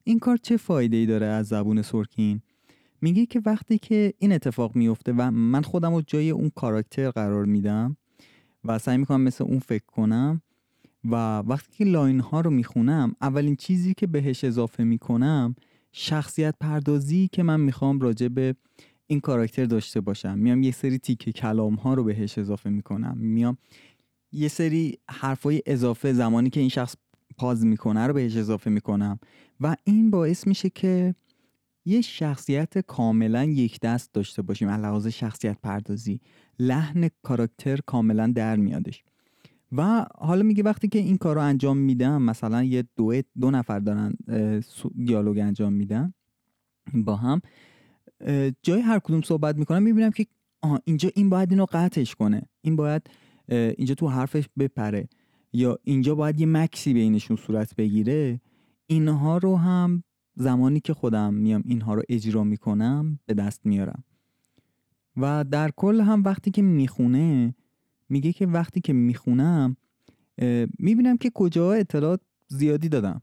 این 0.03 0.19
کار 0.19 0.37
چه 0.37 0.57
فایده 0.57 0.97
ای 0.97 1.05
داره 1.05 1.25
از 1.25 1.47
زبون 1.47 1.81
سورکین 1.81 2.41
میگه 3.01 3.25
که 3.25 3.41
وقتی 3.45 3.77
که 3.77 4.13
این 4.19 4.31
اتفاق 4.31 4.75
میفته 4.75 5.13
و 5.17 5.31
من 5.31 5.61
خودم 5.61 5.93
رو 5.93 6.01
جای 6.01 6.29
اون 6.29 6.51
کاراکتر 6.55 7.09
قرار 7.09 7.45
میدم 7.45 7.97
و 8.65 8.79
سعی 8.79 8.97
می‌کنم 8.97 9.21
مثل 9.21 9.43
اون 9.43 9.59
فکر 9.59 9.85
کنم 9.85 10.41
و 11.05 11.39
وقتی 11.39 11.77
که 11.77 11.85
لاین 11.85 12.19
ها 12.19 12.41
رو 12.41 12.49
می‌خونم 12.49 13.15
اولین 13.21 13.55
چیزی 13.55 13.93
که 13.93 14.07
بهش 14.07 14.43
اضافه 14.43 14.83
می‌کنم 14.83 15.55
شخصیت 15.91 16.55
پردازی 16.59 17.29
که 17.31 17.43
من 17.43 17.59
می‌خوام 17.59 17.99
راجع 17.99 18.27
به 18.27 18.55
این 19.07 19.19
کاراکتر 19.19 19.65
داشته 19.65 20.01
باشم. 20.01 20.39
میام 20.39 20.63
یه 20.63 20.71
سری 20.71 20.97
تیکه 20.97 21.31
کلام 21.31 21.75
ها 21.75 21.93
رو 21.93 22.03
بهش 22.03 22.37
اضافه 22.37 22.69
می‌کنم. 22.69 23.17
میام 23.17 23.57
یه 24.31 24.47
سری 24.47 24.97
حرفای 25.09 25.61
اضافه 25.65 26.13
زمانی 26.13 26.49
که 26.49 26.59
این 26.59 26.69
شخص 26.69 26.95
پاز 27.37 27.65
می‌کنه 27.65 28.07
رو 28.07 28.13
بهش 28.13 28.37
اضافه 28.37 28.69
می‌کنم. 28.69 29.19
و 29.59 29.75
این 29.83 30.11
باعث 30.11 30.47
میشه 30.47 30.69
که 30.69 31.15
یه 31.85 32.01
شخصیت 32.01 32.77
کاملا 32.77 33.43
یک 33.43 33.79
دست 33.79 34.13
داشته 34.13 34.41
باشیم 34.41 34.69
علاوه 34.69 35.09
شخصیت 35.09 35.57
پردازی. 35.63 36.21
لحن 36.59 37.09
کاراکتر 37.23 37.77
کاملا 37.85 38.27
در 38.35 38.55
میادش. 38.55 39.03
و 39.71 40.05
حالا 40.17 40.43
میگه 40.43 40.63
وقتی 40.63 40.87
که 40.87 40.99
این 40.99 41.17
کار 41.17 41.35
رو 41.35 41.41
انجام 41.41 41.77
میدم 41.77 42.21
مثلا 42.21 42.63
یه 42.63 42.83
دو 42.95 43.21
دو 43.39 43.51
نفر 43.51 43.79
دارن 43.79 44.13
دیالوگ 45.05 45.37
انجام 45.37 45.73
میدن 45.73 46.13
با 46.93 47.15
هم 47.15 47.41
جای 48.63 48.81
هر 48.81 48.99
کدوم 48.99 49.21
صحبت 49.21 49.57
می‌کنم 49.57 49.83
می‌بینم 49.83 50.11
که 50.11 50.25
آه 50.61 50.81
اینجا 50.85 51.09
این 51.15 51.29
باید 51.29 51.51
اینو 51.51 51.65
قطعش 51.71 52.15
کنه. 52.15 52.41
این 52.61 52.75
باید 52.75 53.09
اینجا 53.49 53.95
تو 53.95 54.07
حرفش 54.07 54.45
بپره. 54.59 55.09
یا 55.53 55.79
اینجا 55.83 56.15
باید 56.15 56.39
یه 56.39 56.45
مکسی 56.45 56.93
بینشون 56.93 57.37
صورت 57.37 57.75
بگیره. 57.75 58.41
اینها 58.87 59.37
رو 59.37 59.55
هم 59.55 60.03
زمانی 60.35 60.79
که 60.79 60.93
خودم 60.93 61.33
میام 61.33 61.63
اینها 61.65 61.93
رو 61.93 62.03
اجرا 62.09 62.43
می‌کنم 62.43 63.19
به 63.25 63.33
دست 63.33 63.65
میارم. 63.65 64.03
و 65.17 65.43
در 65.43 65.71
کل 65.75 66.01
هم 66.01 66.23
وقتی 66.23 66.51
که 66.51 66.61
می‌خونه 66.61 67.55
میگه 68.09 68.33
که 68.33 68.47
وقتی 68.47 68.81
که 68.81 68.93
می‌خونم 68.93 69.77
می‌بینم 70.79 71.17
که 71.17 71.31
کجا 71.33 71.73
اطلاعات 71.73 72.21
زیادی 72.47 72.89
دادم. 72.89 73.21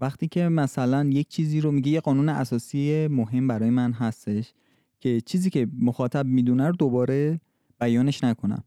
وقتی 0.00 0.28
که 0.28 0.48
مثلا 0.48 1.10
یک 1.12 1.28
چیزی 1.28 1.60
رو 1.60 1.72
میگه 1.72 1.90
یه 1.90 2.00
قانون 2.00 2.28
اساسی 2.28 3.06
مهم 3.06 3.48
برای 3.48 3.70
من 3.70 3.92
هستش 3.92 4.52
که 5.00 5.20
چیزی 5.20 5.50
که 5.50 5.68
مخاطب 5.78 6.26
می‌دونه 6.26 6.66
رو 6.66 6.76
دوباره 6.76 7.40
بیانش 7.80 8.24
نکنم. 8.24 8.64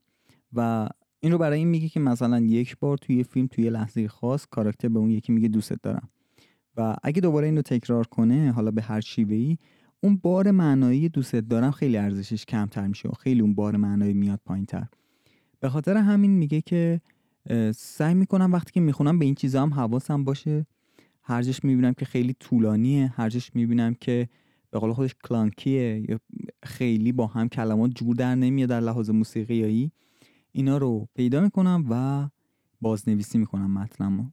و 0.56 0.90
این 1.20 1.32
رو 1.32 1.38
برای 1.38 1.60
این 1.60 1.68
میگه 1.68 1.90
که 1.90 2.00
مثلا 2.00 2.40
یک 2.40 2.78
بار 2.80 2.98
توی 2.98 3.24
فیلم 3.24 3.48
توی 3.48 3.70
لحظه 3.70 4.08
خاص 4.08 4.46
کاراکتر 4.52 4.88
به 4.88 5.00
اون 5.00 5.10
یکی 5.10 5.32
میگه 5.32 5.48
دوستت 5.48 5.82
دارم. 5.84 6.10
و 6.78 6.96
اگه 7.04 7.22
دوباره 7.22 7.46
این 7.46 7.56
رو 7.56 7.62
تکرار 7.62 8.08
کنه 8.08 8.52
حالا 8.52 8.72
به 8.72 8.82
هر 8.82 9.02
شیوهی 9.02 9.58
اون 10.02 10.18
بار 10.18 10.52
معنایی 10.52 11.10
دوستت 11.10 11.48
دارم 11.48 11.72
خیلی 11.72 11.98
ارزشش 11.98 12.46
کمتر 12.46 12.88
میشه 12.88 13.10
و 13.10 13.12
خیلی 13.12 13.42
اون 13.42 13.56
بار 13.56 13.78
معنایی 13.78 14.14
میاد 14.14 14.40
پایین 14.46 14.66
تر 14.66 14.88
به 15.60 15.70
خاطر 15.70 15.98
همین 15.98 16.32
میگه 16.32 16.62
که 16.62 17.02
سعی 17.76 18.14
می‌کنم 18.14 18.54
وقتی 18.54 18.72
که 18.72 18.80
می‌خونم 18.80 19.20
به 19.20 19.26
این 19.26 19.36
چیزا 19.36 19.62
هم 19.62 19.74
حواسم 19.74 20.24
باشه. 20.24 20.66
هرجش 21.24 21.64
می‌بینم 21.64 21.94
که 21.94 22.06
خیلی 22.06 22.36
طولانیه 22.40 23.14
هرجش 23.16 23.56
می‌بینم 23.56 23.94
که 23.94 24.30
به 24.72 24.80
قول 24.80 24.94
خودش 24.94 25.16
کلانکیه 25.24 26.06
یا 26.10 26.20
خیلی 26.64 27.12
با 27.12 27.28
هم 27.28 27.50
کلمات 27.50 27.92
جور 27.96 28.16
در 28.16 28.36
نمیاد 28.36 28.70
در 28.70 28.80
لحاظ 28.80 29.10
موسیقیایی. 29.10 29.92
اینا 30.58 30.78
رو 30.78 31.08
پیدا 31.16 31.42
می‌کنم 31.42 31.86
و 31.90 32.28
بازنویسی 32.82 33.38
می‌کنم 33.38 33.72
متنمو 33.72 34.26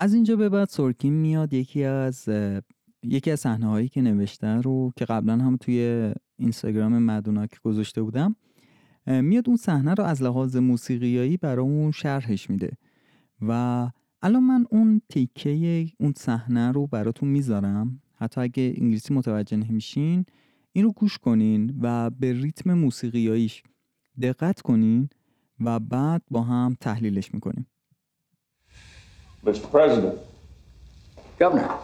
از 0.00 0.14
اینجا 0.14 0.36
به 0.36 0.48
بعد 0.48 0.68
سورکین 0.68 1.12
میاد 1.12 1.52
یکی 1.52 1.84
از 1.84 2.28
یکی 3.02 3.30
از 3.30 3.40
صحنه 3.40 3.66
هایی 3.66 3.88
که 3.88 4.00
نوشته 4.00 4.46
رو 4.46 4.92
که 4.96 5.04
قبلا 5.04 5.36
هم 5.38 5.56
توی 5.56 6.12
اینستاگرام 6.36 6.98
مدونا 6.98 7.46
که 7.46 7.56
گذاشته 7.62 8.02
بودم 8.02 8.36
میاد 9.06 9.48
اون 9.48 9.56
صحنه 9.56 9.94
رو 9.94 10.04
از 10.04 10.22
لحاظ 10.22 10.56
موسیقیایی 10.56 11.36
برامون 11.36 11.90
شرحش 11.90 12.50
میده 12.50 12.72
و 13.40 13.90
الان 14.22 14.42
من 14.42 14.66
اون 14.70 15.00
تیکه 15.08 15.86
اون 16.00 16.12
صحنه 16.16 16.72
رو 16.72 16.86
براتون 16.86 17.28
می‌ذارم. 17.28 18.00
حتی 18.14 18.40
اگه 18.40 18.74
انگلیسی 18.76 19.14
متوجه 19.14 19.56
نمیشین 19.56 20.24
این 20.72 20.84
رو 20.84 20.92
گوش 20.92 21.18
کنین 21.18 21.78
و 21.82 22.10
به 22.10 22.32
ریتم 22.32 22.74
موسیقیاییش 22.74 23.62
دقت 24.21 24.61
کنین 24.61 25.09
و 25.61 25.79
بعد 25.79 26.21
با 26.31 26.41
هم 26.41 26.77
تحلیلش 26.81 27.33
میکنیم 27.33 27.67
Mr. 29.45 29.71
President. 29.71 30.19
Governor. 31.39 31.79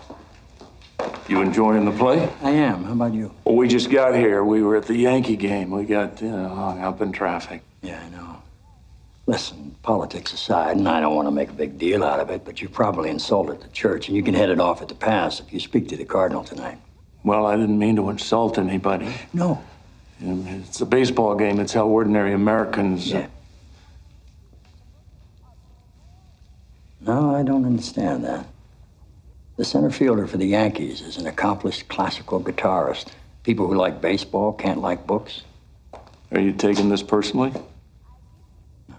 You 1.29 1.41
enjoying 1.41 1.85
the 1.85 1.91
play? 1.91 2.29
I 2.43 2.51
am. 2.51 2.83
How 2.83 2.91
about 2.91 3.13
you? 3.13 3.31
Well, 3.45 3.55
we 3.55 3.67
just 3.67 3.89
got 3.89 4.13
here. 4.13 4.43
We 4.43 4.61
were 4.61 4.75
at 4.75 4.85
the 4.85 4.95
Yankee 4.95 5.37
game. 5.37 5.71
We 5.71 5.85
got 5.85 6.21
you 6.21 6.29
know, 6.29 6.49
hung 6.49 6.83
up 6.83 7.01
in 7.01 7.11
traffic. 7.11 7.61
Yeah, 7.81 8.01
I 8.05 8.09
know. 8.09 8.41
Listen, 9.25 9.75
politics 9.81 10.33
aside, 10.33 10.77
and 10.77 10.87
I 10.87 10.99
don't 10.99 11.15
want 11.15 11.27
to 11.27 11.31
make 11.31 11.49
a 11.49 11.53
big 11.53 11.79
deal 11.79 12.03
out 12.03 12.19
of 12.19 12.29
it, 12.29 12.45
but 12.45 12.61
you 12.61 12.69
probably 12.69 13.09
insulted 13.09 13.61
the 13.61 13.69
church, 13.69 14.07
and 14.07 14.15
you 14.15 14.21
can 14.21 14.35
head 14.35 14.49
it 14.49 14.59
off 14.59 14.83
at 14.83 14.87
the 14.87 14.95
pass 14.95 15.39
if 15.39 15.51
you 15.51 15.59
speak 15.59 15.87
to 15.87 15.97
the 15.97 16.05
cardinal 16.05 16.43
tonight. 16.43 16.77
Well, 17.23 17.47
I 17.47 17.55
didn't 17.55 17.79
mean 17.79 17.95
to 17.95 18.09
insult 18.09 18.59
anybody. 18.59 19.11
No. 19.33 19.63
it's 20.22 20.80
a 20.80 20.86
baseball 20.86 21.34
game. 21.34 21.60
It's 21.60 21.72
how 21.72 21.86
ordinary 21.86 22.34
Americans. 22.34 23.12
Uh, 23.12 23.18
yeah. 23.18 23.26
No, 27.00 27.34
I 27.34 27.42
don't 27.42 27.64
understand 27.64 28.24
that. 28.24 28.46
The 29.56 29.64
center 29.64 29.90
fielder 29.90 30.26
for 30.26 30.36
the 30.36 30.46
Yankees 30.46 31.00
is 31.00 31.16
an 31.16 31.26
accomplished 31.26 31.88
classical 31.88 32.40
guitarist. 32.40 33.08
People 33.42 33.66
who 33.66 33.74
like 33.74 34.00
baseball 34.00 34.52
can't 34.52 34.80
like 34.80 35.06
books. 35.06 35.42
Are 36.32 36.40
you 36.40 36.52
taking 36.52 36.90
this 36.90 37.02
personally? 37.02 37.52
No. 38.88 38.96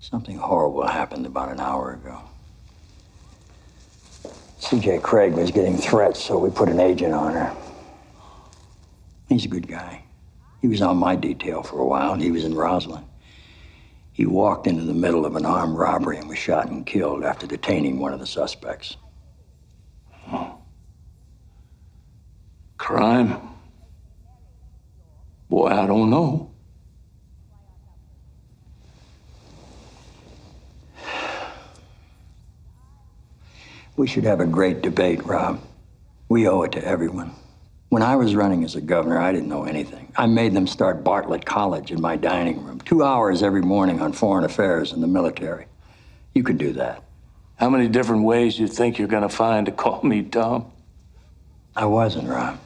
Something 0.00 0.38
horrible 0.38 0.86
happened 0.86 1.26
about 1.26 1.52
an 1.52 1.60
hour 1.60 1.92
ago. 1.92 2.20
C.J. 4.58 5.00
Craig 5.00 5.34
was 5.34 5.50
getting 5.50 5.76
threats, 5.76 6.22
so 6.22 6.38
we 6.38 6.48
put 6.48 6.68
an 6.68 6.80
agent 6.80 7.12
on 7.12 7.34
her. 7.34 7.54
He's 9.32 9.46
a 9.46 9.48
good 9.48 9.66
guy. 9.66 10.04
He 10.60 10.68
was 10.68 10.82
on 10.82 10.98
my 10.98 11.16
detail 11.16 11.62
for 11.62 11.78
a 11.78 11.86
while, 11.86 12.12
and 12.12 12.22
he 12.22 12.30
was 12.30 12.44
in 12.44 12.54
Roslyn. 12.54 13.02
He 14.12 14.26
walked 14.26 14.66
into 14.66 14.84
the 14.84 14.92
middle 14.92 15.24
of 15.24 15.36
an 15.36 15.46
armed 15.46 15.78
robbery 15.78 16.18
and 16.18 16.28
was 16.28 16.36
shot 16.36 16.68
and 16.68 16.84
killed 16.84 17.24
after 17.24 17.46
detaining 17.46 17.98
one 17.98 18.12
of 18.12 18.20
the 18.20 18.26
suspects. 18.26 18.98
Crime? 22.76 23.40
Boy, 25.48 25.68
I 25.68 25.86
don't 25.86 26.10
know. 26.10 26.50
We 33.96 34.06
should 34.06 34.24
have 34.24 34.40
a 34.40 34.46
great 34.46 34.82
debate, 34.82 35.24
Rob. 35.24 35.58
We 36.28 36.46
owe 36.46 36.62
it 36.62 36.72
to 36.72 36.84
everyone. 36.84 37.32
When 37.92 38.00
I 38.02 38.16
was 38.16 38.34
running 38.34 38.64
as 38.64 38.74
a 38.74 38.80
governor, 38.80 39.18
I 39.18 39.32
didn't 39.32 39.50
know 39.50 39.64
anything. 39.64 40.10
I 40.16 40.24
made 40.24 40.54
them 40.54 40.66
start 40.66 41.04
Bartlett 41.04 41.44
College 41.44 41.90
in 41.92 42.00
my 42.00 42.16
dining 42.16 42.64
room, 42.64 42.80
two 42.80 43.04
hours 43.04 43.42
every 43.42 43.60
morning 43.60 44.00
on 44.00 44.14
foreign 44.14 44.44
affairs 44.44 44.92
and 44.92 45.02
the 45.02 45.06
military. 45.06 45.66
You 46.32 46.42
could 46.42 46.56
do 46.56 46.72
that. 46.72 47.02
How 47.56 47.68
many 47.68 47.88
different 47.88 48.24
ways 48.24 48.56
do 48.56 48.62
you 48.62 48.68
think 48.68 48.96
you're 48.96 49.08
gonna 49.08 49.28
find 49.28 49.66
to 49.66 49.72
call 49.82 50.02
me 50.02 50.22
Tom? 50.22 50.72
I 51.76 51.84
wasn't, 51.84 52.30
Rob. 52.30 52.58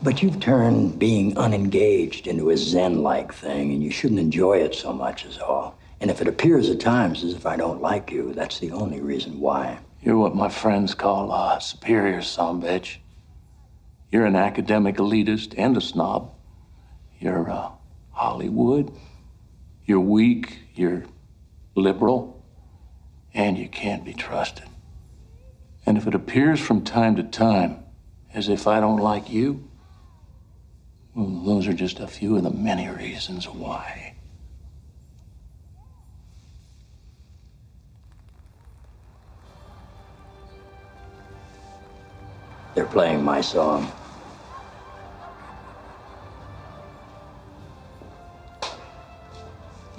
But 0.00 0.22
you've 0.22 0.38
turned 0.38 1.00
being 1.00 1.36
unengaged 1.36 2.28
into 2.28 2.50
a 2.50 2.56
Zen 2.56 3.02
like 3.02 3.34
thing, 3.34 3.72
and 3.72 3.82
you 3.82 3.90
shouldn't 3.90 4.20
enjoy 4.20 4.58
it 4.58 4.76
so 4.76 4.92
much, 4.92 5.26
as 5.26 5.38
all. 5.38 5.76
And 6.00 6.08
if 6.08 6.20
it 6.20 6.28
appears 6.28 6.70
at 6.70 6.78
times 6.78 7.24
as 7.24 7.34
if 7.34 7.46
I 7.46 7.56
don't 7.56 7.82
like 7.82 8.12
you, 8.12 8.32
that's 8.32 8.60
the 8.60 8.70
only 8.70 9.00
reason 9.00 9.40
why. 9.40 9.80
You're 10.00 10.18
what 10.18 10.36
my 10.36 10.50
friends 10.50 10.94
call 10.94 11.32
a 11.32 11.60
superior 11.60 12.22
son 12.22 12.62
bitch. 12.62 12.98
You're 14.12 14.26
an 14.26 14.36
academic 14.36 14.96
elitist 14.96 15.54
and 15.56 15.74
a 15.74 15.80
snob. 15.80 16.34
You're 17.18 17.50
uh, 17.50 17.70
Hollywood. 18.10 18.94
You're 19.86 20.00
weak. 20.00 20.58
You're 20.74 21.04
liberal. 21.74 22.44
And 23.32 23.56
you 23.56 23.70
can't 23.70 24.04
be 24.04 24.12
trusted. 24.12 24.66
And 25.86 25.96
if 25.96 26.06
it 26.06 26.14
appears 26.14 26.60
from 26.60 26.84
time 26.84 27.16
to 27.16 27.22
time 27.22 27.84
as 28.34 28.50
if 28.50 28.66
I 28.66 28.80
don't 28.80 29.00
like 29.00 29.30
you, 29.30 29.66
well, 31.14 31.42
those 31.46 31.66
are 31.66 31.72
just 31.72 31.98
a 31.98 32.06
few 32.06 32.36
of 32.36 32.42
the 32.42 32.50
many 32.50 32.88
reasons 32.90 33.46
why. 33.46 34.14
They're 42.74 42.84
playing 42.84 43.24
my 43.24 43.40
song. 43.40 43.90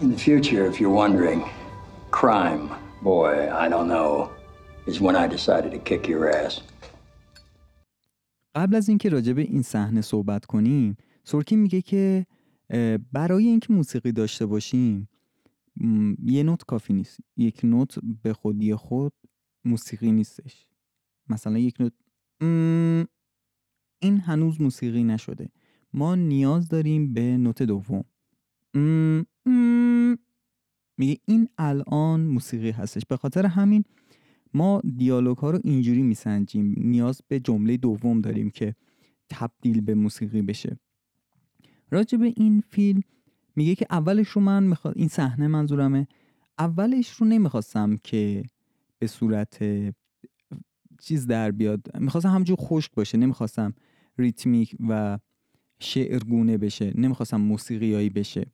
In 0.04 0.12
the 0.18 0.24
future, 0.30 0.64
if 0.72 0.76
you're 0.82 0.98
wondering, 1.04 1.40
crime, 2.20 2.64
boy, 3.12 3.34
I 3.64 3.66
don't 3.74 3.90
know, 3.96 4.12
is 4.90 4.98
when 5.06 5.16
I 5.24 5.26
decided 5.38 5.72
to 5.76 5.80
kick 5.90 6.10
your 6.10 6.24
ass. 6.30 6.62
قبل 8.56 8.76
از 8.76 8.90
اینکه 8.90 9.10
راجع 9.10 9.34
به 9.34 9.42
این 9.42 9.62
صحنه 9.62 10.02
صحبت 10.02 10.46
کنیم 10.46 10.98
سورکین 11.24 11.60
میگه 11.60 11.82
که 11.82 12.26
برای 13.12 13.48
اینکه 13.48 13.74
موسیقی 13.74 14.12
داشته 14.12 14.46
باشیم 14.46 15.10
یه 16.24 16.44
نوت 16.44 16.64
کافی 16.64 16.94
نیست. 16.94 17.20
یک 17.38 17.62
نوت 17.64 17.96
به 18.24 18.34
خودی 18.34 18.76
خود 18.76 19.14
موسیقی 19.66 20.12
نیستش. 20.12 20.68
مثلا 21.30 21.58
یک 21.58 21.76
نوت 21.80 21.94
این 24.00 24.20
هنوز 24.20 24.62
موسیقی 24.62 25.04
نشده. 25.04 25.50
ما 25.94 26.16
نیاز 26.16 26.68
داریم 26.68 27.14
به 27.14 27.38
نوت 27.38 27.64
دوم. 27.64 28.04
میگه 30.98 31.18
این 31.26 31.50
الان 31.58 32.22
موسیقی 32.22 32.72
هستش. 32.72 33.06
به 33.06 33.18
خاطر 33.18 33.46
همین 33.46 33.84
ما 34.54 34.82
دیالوگ 34.98 35.38
ها 35.38 35.52
رو 35.52 35.60
اینجوری 35.64 36.02
میسنجیم. 36.02 36.76
نیاز 36.78 37.22
به 37.28 37.40
جمله 37.40 37.78
دوم 37.78 38.22
داریم 38.22 38.50
که 38.50 38.76
تبدیل 39.30 39.82
به 39.82 39.96
موسیقی 39.96 40.42
بشه. 40.42 40.80
راجع 41.92 42.18
به 42.18 42.34
این 42.38 42.64
فیلم 42.70 43.02
میگه 43.56 43.76
که 43.76 43.86
اولش 43.90 44.28
رو 44.28 44.42
من 44.42 44.64
می‌خواد 44.64 44.98
این 44.98 45.08
صحنه 45.08 45.48
منظورمه. 45.48 46.08
اولش 46.60 47.10
رو 47.10 47.28
نمی‌خواستم 47.28 47.96
که 48.04 48.44
به 49.00 49.08
صورت 49.08 49.64
چیز 51.00 51.28
در 51.28 51.52
بیاد. 51.52 51.98
می‌خواستم 52.00 52.30
همجور 52.30 52.58
خشک 52.60 52.92
باشه. 52.96 53.18
نمی‌خواستم 53.18 53.74
ریتمیک 54.18 54.76
و 54.90 55.20
شعرگونه 55.80 56.58
بشه. 56.58 56.94
نمی‌خواستم 56.96 57.42
موسیقیایی 57.42 58.10
بشه. 58.10 58.46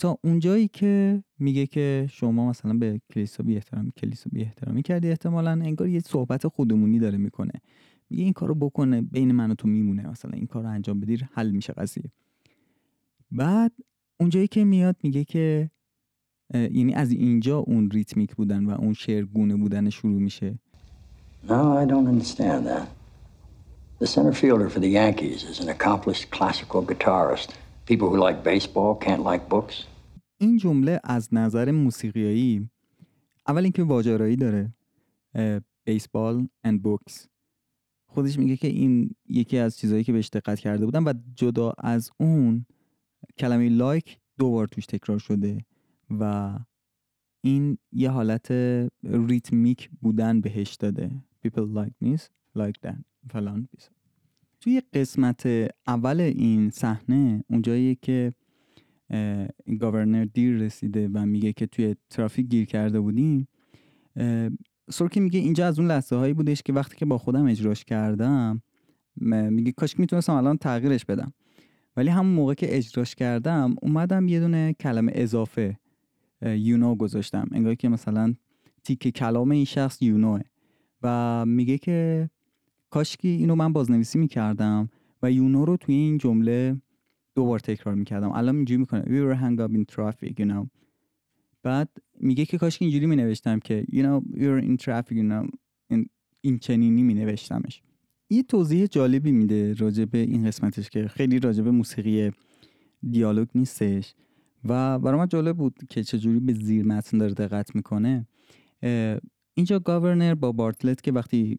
تا 0.00 0.18
اونجایی 0.24 0.68
که 0.68 1.22
میگه 1.38 1.66
که 1.66 2.06
شما 2.10 2.50
مثلا 2.50 2.74
به 2.74 3.00
کلیسا 3.14 3.42
بی 3.42 3.56
احترامی 3.56 3.92
کلیسا 3.96 4.30
بی 4.32 4.42
احترامی 4.42 4.82
کردی 4.82 5.08
احتمالا 5.08 5.50
انگار 5.50 5.88
یه 5.88 6.00
صحبت 6.00 6.48
خودمونی 6.48 6.98
داره 6.98 7.18
می‌کنه 7.18 7.52
میگه 8.10 8.24
این 8.24 8.32
کارو 8.32 8.54
بکنه 8.54 9.02
بین 9.02 9.32
من 9.32 9.50
و 9.50 9.54
تو 9.54 9.68
میمونه 9.68 10.10
مثلا 10.10 10.30
این 10.34 10.46
کار 10.46 10.62
رو 10.62 10.68
انجام 10.68 11.00
بدی 11.00 11.18
حل 11.32 11.50
میشه 11.50 11.72
قضیه 11.72 12.04
بعد 13.30 13.72
اونجایی 14.20 14.48
که 14.48 14.64
میاد 14.64 14.96
میگه 15.02 15.24
که 15.24 15.70
یعنی 16.54 16.94
از 16.94 17.10
اینجا 17.10 17.58
اون 17.58 17.90
ریتمیک 17.90 18.36
بودن 18.36 18.64
و 18.64 18.70
اون 18.70 18.92
شعرگونه 18.92 19.56
بودن 19.56 19.90
شروع 19.90 20.20
میشه 20.20 20.58
No, 21.48 21.76
I 21.82 21.84
don't 21.86 22.08
understand 22.14 22.66
that. 22.66 22.86
The 23.98 24.06
center 24.06 24.34
fielder 24.40 24.68
for 24.68 24.80
the 24.80 24.92
Yankees 25.00 25.42
is 25.42 25.58
an 25.60 25.70
accomplished 25.76 26.30
classical 26.30 26.82
guitarist. 26.90 27.48
People 27.86 28.08
who 28.10 28.18
like 28.26 28.44
baseball 28.44 28.94
can't 28.94 29.22
like 29.30 29.48
books. 29.48 29.86
این 30.40 30.56
جمله 30.56 31.00
از 31.04 31.34
نظر 31.34 31.70
موسیقیایی 31.70 32.70
اول 33.48 33.62
اینکه 33.62 33.82
واجرایی 33.82 34.36
داره 34.36 34.74
بیسبال 35.84 36.48
and 36.66 36.78
books 36.84 37.26
خودش 38.06 38.38
میگه 38.38 38.56
که 38.56 38.68
این 38.68 39.10
یکی 39.28 39.58
از 39.58 39.78
چیزهایی 39.78 40.04
که 40.04 40.12
بهش 40.12 40.28
دقت 40.28 40.58
کرده 40.58 40.84
بودم 40.84 41.04
و 41.04 41.14
جدا 41.34 41.72
از 41.78 42.10
اون 42.20 42.66
کلمه 43.38 43.68
like 43.68 44.18
دو 44.38 44.50
بار 44.50 44.66
توش 44.66 44.86
تکرار 44.86 45.18
شده 45.18 45.64
و 46.10 46.54
این 47.40 47.78
یه 47.92 48.10
حالت 48.10 48.50
ریتمیک 49.04 49.90
بودن 50.00 50.40
بهش 50.40 50.74
داده 50.74 51.10
people 51.46 51.76
like 51.76 52.06
this 52.06 52.20
like 52.58 52.88
that 52.88 52.96
فلان 53.30 53.68
بیسار. 53.72 53.90
توی 54.60 54.82
قسمت 54.92 55.46
اول 55.86 56.20
این 56.20 56.70
صحنه 56.70 57.44
اونجایی 57.48 57.94
که 57.94 58.32
governor 59.80 60.24
دیر 60.24 60.56
رسیده 60.56 61.08
و 61.14 61.26
میگه 61.26 61.52
که 61.52 61.66
توی 61.66 61.96
ترافیک 62.10 62.46
گیر 62.46 62.64
کرده 62.64 63.00
بودیم 63.00 63.48
سورکین 64.90 65.20
میگه 65.20 65.38
اینجا 65.38 65.66
از 65.66 65.78
اون 65.78 65.88
لحظه 65.88 66.16
هایی 66.16 66.34
بودش 66.34 66.62
که 66.62 66.72
وقتی 66.72 66.96
که 66.96 67.06
با 67.06 67.18
خودم 67.18 67.46
اجراش 67.46 67.84
کردم 67.84 68.62
میگه 69.50 69.72
کاش 69.72 69.98
می‌تونستم 69.98 70.32
الان 70.32 70.56
تغییرش 70.56 71.04
بدم. 71.04 71.32
ولی 71.96 72.08
همون 72.08 72.32
موقع 72.32 72.54
که 72.54 72.76
اجراش 72.76 73.14
کردم 73.14 73.74
اومدم 73.82 74.28
یه 74.28 74.40
دونه 74.40 74.72
کلمه 74.72 75.12
اضافه 75.14 75.78
یونو 76.42 76.94
گذاشتم. 76.94 77.48
انگار 77.52 77.74
که 77.74 77.88
مثلا 77.88 78.34
تیک 78.84 79.08
کلام 79.08 79.50
این 79.50 79.64
شخص 79.64 80.02
یونوه. 80.02 80.40
و 81.02 81.46
میگه 81.46 81.78
که 81.78 82.30
کاشکی 82.90 83.28
اینو 83.28 83.54
من 83.54 83.72
بازنویسی 83.72 84.18
می‌کردم 84.18 84.90
و 85.22 85.30
یونو 85.32 85.64
رو 85.64 85.76
توی 85.76 85.94
این 85.94 86.18
جمله 86.18 86.76
دو 87.34 87.44
بار 87.44 87.58
تکرار 87.58 87.94
می‌کردم. 87.94 88.32
الان 88.32 88.56
اینجوری 88.56 88.80
می‌کنه. 88.80 89.02
We 89.02 89.34
were 89.34 89.40
hung 89.40 89.60
up 89.60 89.76
in 89.76 89.94
traffic 89.94 90.32
you 90.32 90.50
know. 90.50 90.66
بعد 91.62 91.88
میگه 92.20 92.44
که 92.44 92.58
کاشکی 92.58 92.84
اینجوری 92.84 93.06
مینوشتم 93.06 93.58
که 93.58 93.86
you 93.92 93.98
know 93.98 94.36
we 94.36 94.42
were 94.42 94.64
in 94.64 94.84
traffic 94.84 95.14
you 95.14 95.30
know. 95.30 95.50
این, 95.90 96.06
این 96.40 96.58
چنینی 96.58 97.02
مینوشتمش. 97.02 97.82
یه 98.30 98.42
توضیح 98.42 98.86
جالبی 98.86 99.32
میده 99.32 99.74
راجع 99.74 100.04
به 100.04 100.18
این 100.18 100.46
قسمتش 100.46 100.90
که 100.90 101.08
خیلی 101.08 101.38
راجع 101.38 101.62
به 101.62 101.70
موسیقی 101.70 102.30
دیالوگ 103.10 103.48
نیستش. 103.54 104.14
و 104.64 104.98
برای 104.98 105.18
من 105.18 105.28
جالب 105.28 105.56
بود 105.56 105.74
که 105.88 106.04
چجوری 106.04 106.40
به 106.40 106.52
زیر 106.52 106.86
متن 106.86 107.18
داره 107.18 107.34
دقت 107.34 107.76
می‌کنه. 107.76 108.26
اینجا 109.54 109.78
گاورنر 109.78 110.34
با 110.34 110.52
بارتلت 110.52 111.02
که 111.02 111.12
وقتی 111.12 111.58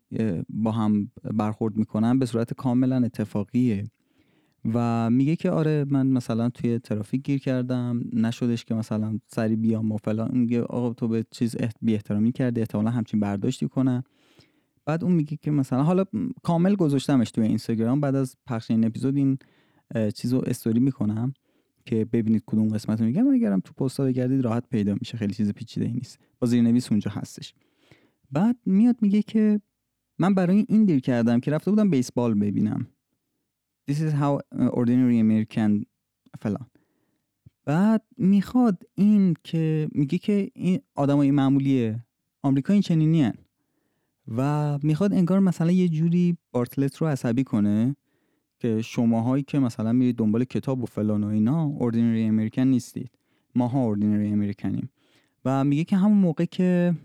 با 0.49 0.71
هم 0.71 1.11
برخورد 1.33 1.77
می‌کنن 1.77 2.19
به 2.19 2.25
صورت 2.25 2.53
کاملا 2.53 2.95
اتفاقیه. 2.95 3.83
و 4.73 5.09
میگه 5.09 5.35
که 5.35 5.51
آره 5.51 5.85
من 5.89 6.07
مثلا 6.07 6.49
توی 6.49 6.79
ترافیک 6.79 7.23
گیر 7.23 7.39
کردم 7.39 8.01
نشدش 8.13 8.65
که 8.65 8.73
مثلا 8.73 9.19
سری 9.27 9.55
بیام 9.55 9.91
و 9.91 9.97
فلان. 9.97 10.37
میگه 10.37 10.61
آقا 10.61 10.93
تو 10.93 11.07
به 11.07 11.25
چیز 11.31 11.55
بی 11.81 11.93
احترامی 11.93 12.31
کردی 12.31 12.61
احتمالا 12.61 12.89
همچین 12.89 13.19
برداشتی 13.19 13.67
کنن 13.67 14.03
بعد 14.85 15.03
اون 15.03 15.13
میگه 15.13 15.37
که 15.37 15.51
مثلا 15.51 15.83
حالا 15.83 16.05
کامل 16.43 16.75
گذاشتمش 16.75 17.31
توی 17.31 17.47
اینستاگرام. 17.47 18.01
بعد 18.01 18.15
از 18.15 18.35
پخش 18.47 18.71
این 18.71 18.85
اپیزود 18.85 19.15
این 19.15 19.37
چیزو 20.15 20.41
استوری 20.45 20.79
می‌کنم 20.79 21.33
که 21.85 22.05
ببینید 22.05 22.43
کدوم 22.45 22.67
قسمت 22.67 22.99
رو 22.99 23.05
میگم 23.05 23.27
اگرم 23.27 23.59
تو 23.59 23.73
پستا 23.73 24.03
بگردید 24.03 24.41
راحت 24.41 24.69
پیدا 24.69 24.93
میشه. 24.93 25.17
خیلی 25.17 25.33
چیز 25.33 25.53
پیچیده 25.53 25.85
ای 25.85 25.93
نیست. 25.93 26.19
با 26.39 26.47
زیرنویس 26.47 26.91
اونجا 26.91 27.11
هستش. 27.11 27.53
بعد 28.31 28.57
میاد 28.65 28.95
میگه 29.01 29.21
که 29.21 29.61
من 30.19 30.33
برای 30.33 30.65
این 30.69 30.85
دیر 30.85 30.99
کردم 30.99 31.39
که 31.39 31.51
رفته 31.51 31.71
بودم 31.71 31.89
بیسبال 31.89 32.33
ببینم. 32.33 32.87
This 33.91 33.99
is 33.99 34.13
how 34.13 34.39
ordinary 34.79 35.19
American 35.25 35.85
فلان. 36.41 36.67
بعد 37.65 38.03
می‌خواد 38.17 38.83
این 38.95 39.33
که 39.43 39.89
میگه 39.91 40.17
که 40.17 40.51
این 40.55 40.79
آدمای 40.95 41.31
معمولی 41.31 41.95
آمریکا 42.43 42.73
این 42.73 42.81
چنینی 42.81 43.21
ان. 43.21 43.33
و 44.27 44.79
می‌خواد 44.83 45.13
انگار 45.13 45.39
مثلا 45.39 45.71
یه 45.71 45.89
جوری 45.89 46.37
بارتلت 46.51 46.97
رو 46.97 47.07
عصبی 47.07 47.43
کنه 47.43 47.95
که 48.59 48.81
شماهایی 48.81 49.43
که 49.43 49.59
مثلا 49.59 49.93
میرید 49.93 50.15
دنبال 50.15 50.43
کتاب 50.43 50.83
و 50.83 50.85
فلان 50.85 51.23
و 51.23 51.27
اینا 51.27 51.63
ordinary 51.63 52.23
American 52.23 52.61
نیستید. 52.61 53.11
ماها 53.55 53.83
ordinary 53.83 54.27
American 54.27 54.77
یم 54.77 54.89
و 55.45 55.63
میگه 55.63 55.83
که 55.83 55.97
همون 55.97 56.17
موقع 56.17 56.45
که 56.45 56.95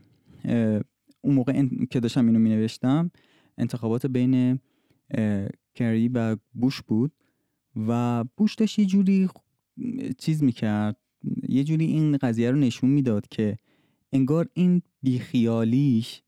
اون 1.20 1.34
موقع 1.34 1.66
که 1.90 2.00
داشتم 2.00 2.26
اینو 2.26 2.38
مینوشتم 2.38 3.10
انتخابات 3.58 4.06
بین 4.06 4.60
کری 5.76 6.08
و 6.08 6.36
بوش 6.54 6.82
بود 6.82 7.12
و 7.88 8.24
بوش 8.36 8.54
داشت 8.54 8.78
یه 8.78 8.86
جوری 8.86 9.28
چیز 10.18 10.42
می‌کرد. 10.42 10.96
یه 11.48 11.64
جوری 11.64 11.84
این 11.84 12.16
قضیه 12.16 12.50
رو 12.50 12.58
نشون 12.58 12.90
می‌داد 12.90 13.28
که 13.28 13.58
انگار 14.12 14.48
این 14.54 14.82
بیخیالیش 15.02 16.22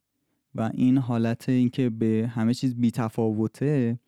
و 0.54 0.70
این 0.74 0.98
حالت 0.98 1.48
اینکه 1.48 1.90
به 1.90 2.30
همه 2.34 2.54
چیز 2.54 2.74
بیتفاوته 2.74 4.00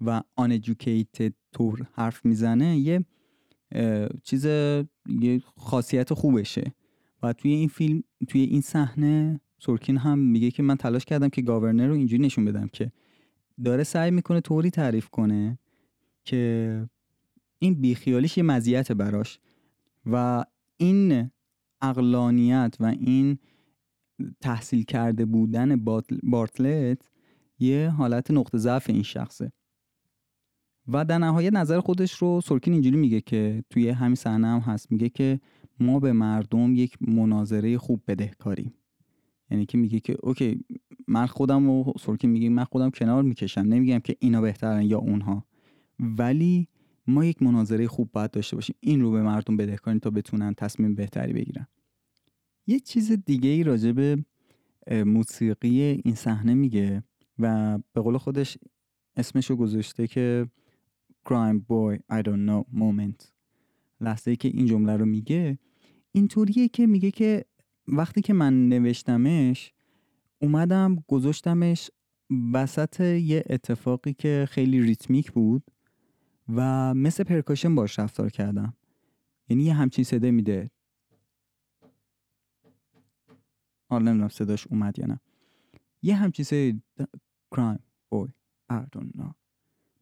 و 0.00 0.22
انجوکیتد 0.38 1.32
طور 1.52 1.86
حرف 1.92 2.24
می‌زنه 2.24 2.78
یه 2.78 3.04
چیز 4.22 4.44
یه 5.20 5.42
خاصیت 5.56 6.14
خوبشه. 6.14 6.74
و 7.22 7.32
توی 7.32 7.50
این 7.50 7.68
فیلم 7.68 8.02
توی 8.28 8.40
این 8.40 8.60
صحنه 8.60 9.40
سورکین 9.58 9.96
هم 9.96 10.18
میگه 10.18 10.50
که 10.50 10.62
من 10.62 10.76
تلاش 10.76 11.04
کردم 11.04 11.28
که 11.28 11.42
گاورنر 11.42 11.86
رو 11.86 11.94
اینجوری 11.94 12.22
نشون 12.22 12.44
بدم 12.44 12.68
که 12.72 12.92
داره 13.64 13.84
سعی 13.84 14.10
می‌کنه 14.10 14.40
طوری 14.40 14.70
تعریف 14.70 15.08
کنه 15.08 15.58
که 16.24 16.88
این 17.58 17.74
بیخیالیش 17.74 18.36
یه 18.38 18.42
مزیت 18.42 18.92
براش 18.92 19.40
و 20.06 20.44
این 20.76 21.30
اقلانیت 21.80 22.76
و 22.80 22.84
این 22.84 23.38
تحصیل 24.40 24.84
کرده 24.84 25.24
بودن 25.24 25.84
بارتلت 26.22 27.10
یه 27.58 27.90
حالت 27.90 28.30
نقطه 28.30 28.58
ضعف 28.58 28.90
این 28.90 29.02
شخصه. 29.02 29.52
و 30.88 31.04
در 31.04 31.18
نهایت 31.18 31.52
نظر 31.52 31.80
خودش 31.80 32.12
رو 32.12 32.40
سورکین 32.40 32.72
اینجوری 32.72 32.96
میگه 32.96 33.20
که 33.20 33.64
توی 33.70 33.88
همین 33.88 34.14
صحنه 34.14 34.46
هم 34.46 34.58
هست. 34.58 34.92
میگه 34.92 35.08
که 35.08 35.40
ما 35.80 36.00
به 36.00 36.12
مردم 36.12 36.74
یک 36.74 37.02
مناظره 37.02 37.78
خوب 37.78 38.02
بدهکاریم. 38.06 38.74
یعنی 39.50 39.66
که 39.66 39.78
میگه 39.78 40.00
که 40.00 40.16
اوکی 40.22 40.64
من 41.06 41.26
خودم 41.26 41.68
و 41.68 41.92
سورکین 42.00 42.30
میگه 42.30 42.48
من 42.48 42.64
خودم 42.64 42.90
کنار 42.90 43.22
می‌کشم. 43.22 43.60
نمیگم 43.60 43.98
که 43.98 44.16
اینا 44.18 44.40
بهترن 44.40 44.82
یا 44.82 44.98
اونها. 44.98 45.46
ولی 45.98 46.68
ما 47.06 47.24
یک 47.24 47.42
مناظره 47.42 47.88
خوب 47.88 48.10
باید 48.12 48.30
داشته 48.30 48.56
باشیم. 48.56 48.76
این 48.80 49.00
رو 49.00 49.10
به 49.10 49.22
مردم 49.22 49.56
بدهکاریم 49.56 49.98
تا 49.98 50.10
بتونن 50.10 50.54
تصمیم 50.54 50.94
بهتری 50.94 51.32
بگیرن. 51.32 51.66
یه 52.66 52.80
چیز 52.80 53.12
دیگه 53.12 53.48
ای 53.48 53.62
راجع 53.62 53.92
به 53.92 54.24
موسیقی 54.90 55.80
این 55.80 56.14
صحنه 56.14 56.54
میگه 56.54 57.02
و 57.38 57.78
به 57.92 58.00
قول 58.00 58.18
خودش 58.18 58.58
اسمشو 59.16 59.56
گذاشته 59.56 60.06
که 60.06 60.46
crime 61.28 61.60
boy 61.70 61.96
I 62.12 62.22
don't 62.22 62.48
know 62.48 62.78
moment. 62.78 63.30
لحظه 64.00 64.36
که 64.36 64.48
این 64.48 64.66
جمله 64.66 64.96
رو 64.96 65.06
میگه 65.06 65.58
اینطوریه 66.12 66.68
که 66.68 66.86
میگه 66.86 67.10
که 67.10 67.44
وقتی 67.88 68.22
که 68.22 68.32
من 68.32 68.68
نوشتمش 68.68 69.72
اومدم 70.38 71.04
گذاشتمش 71.08 71.90
وسط 72.52 73.00
یه 73.00 73.44
اتفاقی 73.50 74.12
که 74.12 74.46
خیلی 74.50 74.82
ریتمیک 74.82 75.32
بود 75.32 75.62
و 76.48 76.94
مثل 76.94 77.24
پرکاشن 77.24 77.74
باش 77.74 77.98
رفتار 77.98 78.30
کردم. 78.30 78.74
یعنی 79.48 79.64
یه 79.64 79.74
همچین 79.74 80.04
صدا 80.04 80.30
میده. 80.30 80.70
حالا 83.88 84.04
نمی‌دونم 84.04 84.28
صداش 84.28 84.66
اومد 84.66 84.98
یا 84.98 85.06
نه. 85.06 85.20
یه 86.02 86.14
همچین 86.14 86.44
صدای 86.44 86.80
don't 88.70 89.18
know. 89.18 89.32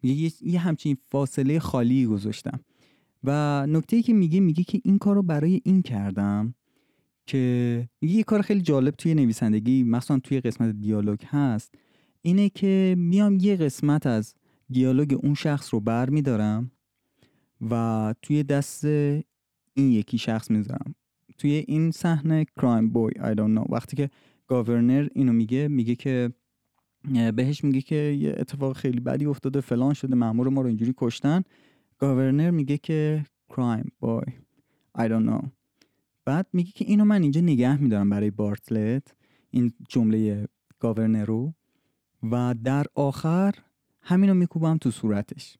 یه, 0.02 0.32
یه 0.40 0.60
همچین 0.60 0.96
فاصله 1.02 1.58
خالی 1.58 2.06
گذاشتم. 2.06 2.60
و 3.24 3.66
نکته 3.66 3.96
ای 3.96 4.02
که 4.02 4.12
میگه 4.12 4.40
میگه 4.40 4.64
که 4.64 4.80
این 4.84 4.98
کار 4.98 5.14
رو 5.14 5.22
برای 5.22 5.60
این 5.64 5.82
کردم 5.82 6.54
که 7.26 7.88
یه 8.02 8.22
کار 8.22 8.42
خیلی 8.42 8.60
جالب 8.60 8.94
توی 8.94 9.14
نویسندگی 9.14 9.82
مخصوصا 9.82 10.18
توی 10.18 10.40
قسمت 10.40 10.80
دیالوگ 10.80 11.18
هست 11.24 11.74
اینه 12.22 12.48
که 12.48 12.94
میام 12.98 13.38
یه 13.40 13.56
قسمت 13.56 14.06
از 14.06 14.34
دیالوگ 14.70 15.18
اون 15.22 15.34
شخص 15.34 15.74
رو 15.74 15.80
بر 15.80 16.10
میدارم 16.10 16.70
و 17.70 18.14
توی 18.22 18.42
دست 18.42 18.84
این 18.84 19.92
یکی 19.92 20.18
شخص 20.18 20.50
می‌ذارم. 20.50 20.94
توی 21.38 21.64
این 21.68 21.90
صحنه 21.90 22.46
کرایم 22.56 22.90
بوی 22.90 23.12
I 23.12 23.34
don't 23.34 23.58
know. 23.58 23.72
وقتی 23.72 23.96
که 23.96 24.10
گاورنر 24.46 25.08
اینو 25.14 25.32
میگه 25.32 25.68
میگه 25.68 25.94
که 25.94 26.32
بهش 27.34 27.64
میگه 27.64 27.80
که 27.80 27.94
یه 27.94 28.34
اتفاق 28.38 28.76
خیلی 28.76 29.00
بدی 29.00 29.26
افتاده 29.26 29.60
فلان 29.60 29.94
شده 29.94 30.14
مامور 30.14 30.48
ما 30.48 30.60
رو 30.60 30.66
اینجوری 30.66 30.94
کشتن. 30.96 31.42
گاورنر 31.98 32.50
میگه 32.50 32.78
که 32.78 33.24
کرایم 33.48 33.92
بوی 34.00 34.24
I 34.98 35.02
don't 35.02 35.26
know. 35.28 35.63
بعد 36.24 36.46
میگه 36.52 36.72
که 36.72 36.84
اینو 36.84 37.04
من 37.04 37.22
اینجا 37.22 37.40
نگه 37.40 37.82
میدارم 37.82 38.10
برای 38.10 38.30
بارتلت 38.30 39.14
این 39.50 39.72
جمله 39.88 40.48
گاورنر 40.78 41.24
رو. 41.24 41.54
و 42.30 42.54
در 42.64 42.86
آخر 42.94 43.54
همینو 44.00 44.34
میکوبم 44.34 44.78
تو 44.78 44.90
صورتش. 44.90 45.56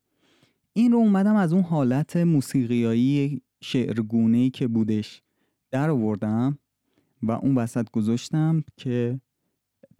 این 0.73 0.91
رو 0.91 0.97
اومدم 0.97 1.35
از 1.35 1.53
اون 1.53 1.63
حالت 1.63 2.17
موسیقیایی 2.17 3.41
شعرگونه 3.61 4.49
که 4.49 4.67
بودش 4.67 5.21
در 5.71 5.89
آوردم 5.89 6.59
و 7.23 7.31
اون 7.31 7.55
وسط 7.55 7.89
گذاشتم 7.91 8.63
که 8.77 9.19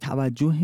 توجه 0.00 0.54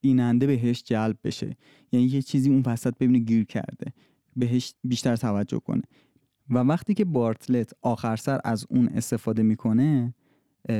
بیننده 0.00 0.46
بهش 0.46 0.82
جلب 0.82 1.18
بشه. 1.24 1.56
یعنی 1.92 2.06
یه 2.06 2.22
چیزی 2.22 2.50
اون 2.50 2.62
وسط 2.66 2.94
ببینه 2.98 3.18
گیر 3.18 3.44
کرده 3.44 3.92
بهش 4.36 4.74
بیشتر 4.84 5.16
توجه 5.16 5.60
کنه. 5.60 5.82
و 6.50 6.58
وقتی 6.58 6.94
که 6.94 7.04
بارتلت 7.04 7.72
آخر 7.82 8.16
سر 8.16 8.40
از 8.44 8.66
اون 8.70 8.88
استفاده 8.88 9.42
می‌کنه 9.42 10.14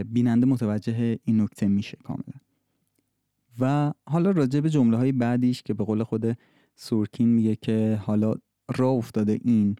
بیننده 0.07 0.46
متوجه 0.46 1.18
این 1.25 1.40
نکته 1.40 1.68
میشه 1.68 1.98
کاملا. 2.05 2.35
و 3.61 3.92
حالا 4.07 4.31
راجع 4.31 4.61
به 4.61 4.70
جمله 4.70 4.96
های 4.96 5.12
بعدیش 5.12 5.62
که 5.62 5.75
به 5.75 5.85
قول 5.85 6.03
خود 6.03 6.38
سورکین 6.75 7.29
میگه 7.29 7.57
که 7.57 8.01
حالا 8.03 8.35
را 8.77 8.90
افتاده 8.90 9.40
این 9.44 9.77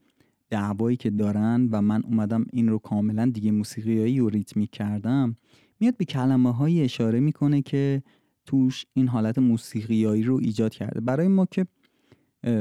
دعوایی 0.51 0.97
که 0.97 1.11
دارن 1.11 1.69
و 1.73 1.83
من 1.83 2.03
اومدم 2.05 2.45
این 2.53 2.69
رو 2.69 2.79
کاملا 2.79 3.31
دیگه 3.35 3.51
موسیقیایی 3.51 4.21
و 4.21 4.29
ریتمیک 4.29 4.71
کردم 4.71 5.37
میاد 5.81 5.97
به 5.97 6.05
کلمه 6.05 6.53
های 6.53 6.83
اشاره 6.83 7.21
می‌کنه 7.21 7.63
که 7.63 8.03
توش 8.47 8.87
این 8.95 9.09
حالت 9.09 9.39
موسیقیایی 9.39 10.23
رو 10.23 10.37
ایجاد 10.37 10.75
کرده. 10.75 11.01
برای 11.01 11.29
ما 11.29 11.47
که 11.47 11.67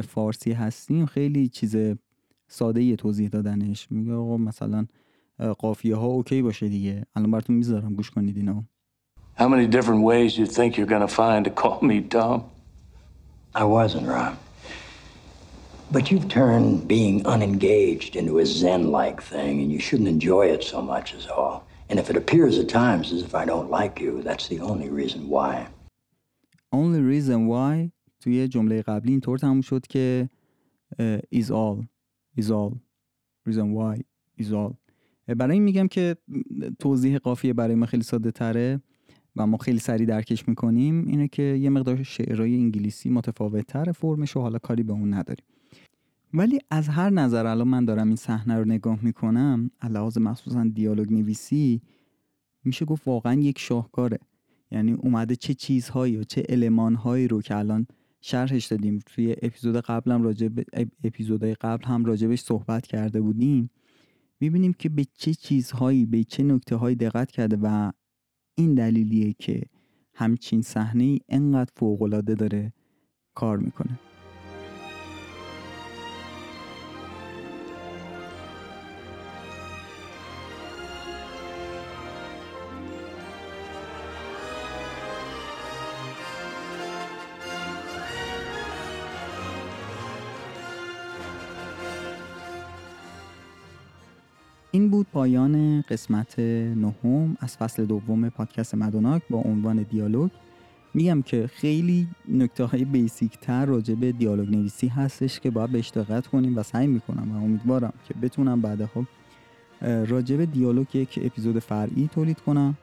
فارسی 0.04 0.52
هستیم 0.52 1.06
خیلی 1.06 1.48
چیز 1.48 1.76
ساده 2.52 2.96
توضیح 2.96 3.30
دادنش 3.30 3.92
میگه 3.92 4.14
آقا 4.14 4.38
مثلا 4.38 4.86
قافیه 5.60 5.96
ها 5.96 6.08
اوکی 6.08 6.42
باشه 6.42 6.70
دیگه 6.70 7.06
الان 7.16 7.32
براتون 7.32 7.56
می‌ذارم 7.56 7.94
گوش 7.96 8.12
کنید 8.12 8.38
اینو 8.38 8.64
How 9.40 9.48
many 9.48 9.68
different 9.78 10.04
ways 10.12 10.38
you 10.38 10.46
think 10.46 10.70
you're 10.78 10.92
gonna 10.96 11.16
find 11.22 11.42
to 11.46 11.52
call 11.62 11.80
me 11.92 11.98
Tom? 12.16 12.40
I 13.64 13.64
wasn't, 13.78 14.06
Rob. 14.16 14.34
But 15.96 16.04
you've 16.10 16.28
turned 16.40 16.88
being 16.96 17.18
unengaged 17.34 18.14
into 18.20 18.34
a 18.44 18.46
zen-like 18.46 19.20
thing, 19.34 19.54
and 19.62 19.70
you 19.74 19.80
shouldn't 19.88 20.10
enjoy 20.18 20.46
it 20.56 20.62
so 20.74 20.80
much 20.94 21.08
is 21.20 21.26
all. 21.36 21.58
And 21.90 21.96
if 22.02 22.08
it 22.12 22.18
appears 22.22 22.54
at 22.62 22.68
times 22.82 23.06
as 23.16 23.22
if 23.28 23.34
I 23.42 23.46
don't 23.52 23.70
like 23.80 23.96
you, 24.04 24.12
that's 24.28 24.48
the 24.54 24.60
only 24.70 24.90
reason 25.02 25.22
why. 25.36 25.54
Only 26.82 27.02
reason 27.14 27.40
why 27.54 27.92
توی 28.20 28.48
جمله 28.48 28.82
قبلی 28.82 29.12
اینطور 29.12 29.38
تموم 29.38 29.62
شد 29.62 29.88
که 29.88 30.30
uh, 31.00 31.40
is 31.40 31.52
all 31.52 31.86
is 32.38 32.44
all. 32.44 32.78
Reason 33.50 33.74
why 33.76 34.02
is 34.44 34.52
all. 34.52 34.74
برای 35.38 35.54
این 35.54 35.64
میگم 35.64 35.88
که 35.88 36.16
توضیح 36.80 37.18
قافیه 37.18 37.54
برای 37.54 37.76
ما 37.76 37.86
خیلی 37.86 38.04
ساده 38.04 38.32
تره 38.32 38.82
و 39.36 39.48
ما 39.48 39.58
خیلی 39.58 39.80
سریع 39.80 40.08
درکش 40.08 40.48
می‌کنیم 40.48 41.06
اینه 41.08 41.28
که 41.28 41.44
یه 41.44 41.70
مقدار 41.70 42.04
شعرهای 42.04 42.56
انگلیسی 42.56 43.10
متفاوت 43.10 43.68
تر 43.68 43.92
فرمش 43.92 44.38
و 44.38 44.40
حالا 44.40 44.60
کاری 44.60 44.84
به 44.84 44.94
اون 44.94 45.14
نداریم. 45.14 45.46
ولی 46.34 46.60
از 46.70 46.88
هر 46.90 47.10
نظر 47.10 47.46
الان 47.46 47.68
من 47.68 47.86
دارم 47.86 48.08
این 48.08 48.16
صحنه 48.16 48.58
رو 48.58 48.66
نگاه 48.66 49.00
می‌کنم 49.02 49.72
علاوه 49.82 50.22
مخصوصا 50.22 50.64
دیالوگ 50.74 51.14
نویسی 51.14 51.82
میشه 52.64 52.86
گفت 52.86 53.08
واقعا 53.08 53.34
یک 53.34 53.60
شاهکاره. 53.60 54.20
یعنی 54.72 54.92
اومده 54.92 55.36
چه 55.36 55.54
چیزهایی 55.54 56.18
و 56.18 56.24
چه 56.24 56.44
المانهایی 56.50 57.28
رو 57.28 57.42
که 57.42 57.56
الان 57.58 57.88
شرحش 58.22 58.66
دادیم. 58.66 59.00
توی 59.06 59.36
اپیزود 59.42 59.76
قبلم 59.76 60.24
راجع 60.24 60.48
به 60.48 60.66
اپیزودهای 61.04 61.54
قبل 61.54 61.86
هم 61.86 62.06
راجبش 62.06 62.42
صحبت 62.42 62.88
کرده 62.88 63.22
بودیم. 63.22 63.70
می‌بینیم 64.40 64.74
که 64.74 64.90
به 64.90 65.06
چه 65.14 65.34
چیزهایی 65.34 66.06
به 66.06 66.24
چه 66.24 66.44
نکته 66.44 66.76
هایی 66.76 66.96
دقت 66.96 67.32
کرده 67.32 67.58
و 67.62 67.92
این 68.56 68.74
دلیلیه 68.74 69.34
که 69.34 69.62
همچین 70.14 70.62
صحنه 70.62 71.04
ای 71.04 71.20
انقدر 71.30 71.72
فوق 71.76 72.20
داره 72.20 72.74
کار 73.36 73.58
می‌کنه. 73.58 74.00
این 94.74 94.90
بود 94.90 95.08
پایان 95.14 95.82
قسمت 95.82 96.40
نهم 96.40 97.38
از 97.40 97.58
فصل 97.58 97.86
دوم 97.86 98.30
پادکست 98.30 98.76
مدوناک 98.76 99.22
با 99.30 99.38
عنوان 99.38 99.84
دیالوگ. 99.84 100.30
میگم 100.94 101.22
که 101.22 101.48
خیلی 101.48 102.08
نکته 102.30 102.64
های 102.64 102.86
basic 102.86 103.38
تر 103.38 103.66
راجع 103.66 103.94
به 103.94 104.12
دیالوگ 104.12 104.50
نویسی 104.50 104.88
هستش 104.88 105.40
که 105.40 105.52
باید 105.52 105.72
بهش 105.72 105.90
دقت 105.90 106.28
کنیم 106.28 106.58
و 106.58 106.64
سعی 106.64 106.88
می‌کنم 106.88 107.32
و 107.32 107.44
امیدوارم 107.44 107.94
که 108.08 108.14
بتونم 108.14 108.62
بعدها 108.62 109.06
راجع 109.82 110.38
به 110.38 110.46
دیالوگ 110.46 110.96
یک 110.96 111.20
اپیزود 111.22 111.60
فرعی 111.60 112.10
تولید 112.14 112.40
کنم 112.40 112.78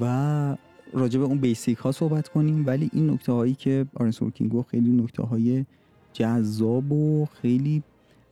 و 0.00 0.56
راجع 0.92 1.18
به 1.18 1.24
اون 1.24 1.38
basic 1.38 1.78
ها 1.78 1.92
صحبت 1.92 2.28
کنیم. 2.28 2.66
ولی 2.66 2.90
این 2.92 3.10
نکته 3.10 3.32
هایی 3.32 3.54
که 3.54 3.86
آرون 3.94 4.10
سورکین 4.10 4.46
گفت 4.46 4.62
خیلی 4.62 4.90
نکته 4.90 5.22
های 5.22 5.64
جذاب 6.12 6.92
و 6.92 7.26
خیلی 7.26 7.82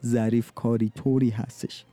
ظریف 0.05 0.53
کاری 0.55 0.93
طوری 0.95 1.31
هستش. 1.31 1.85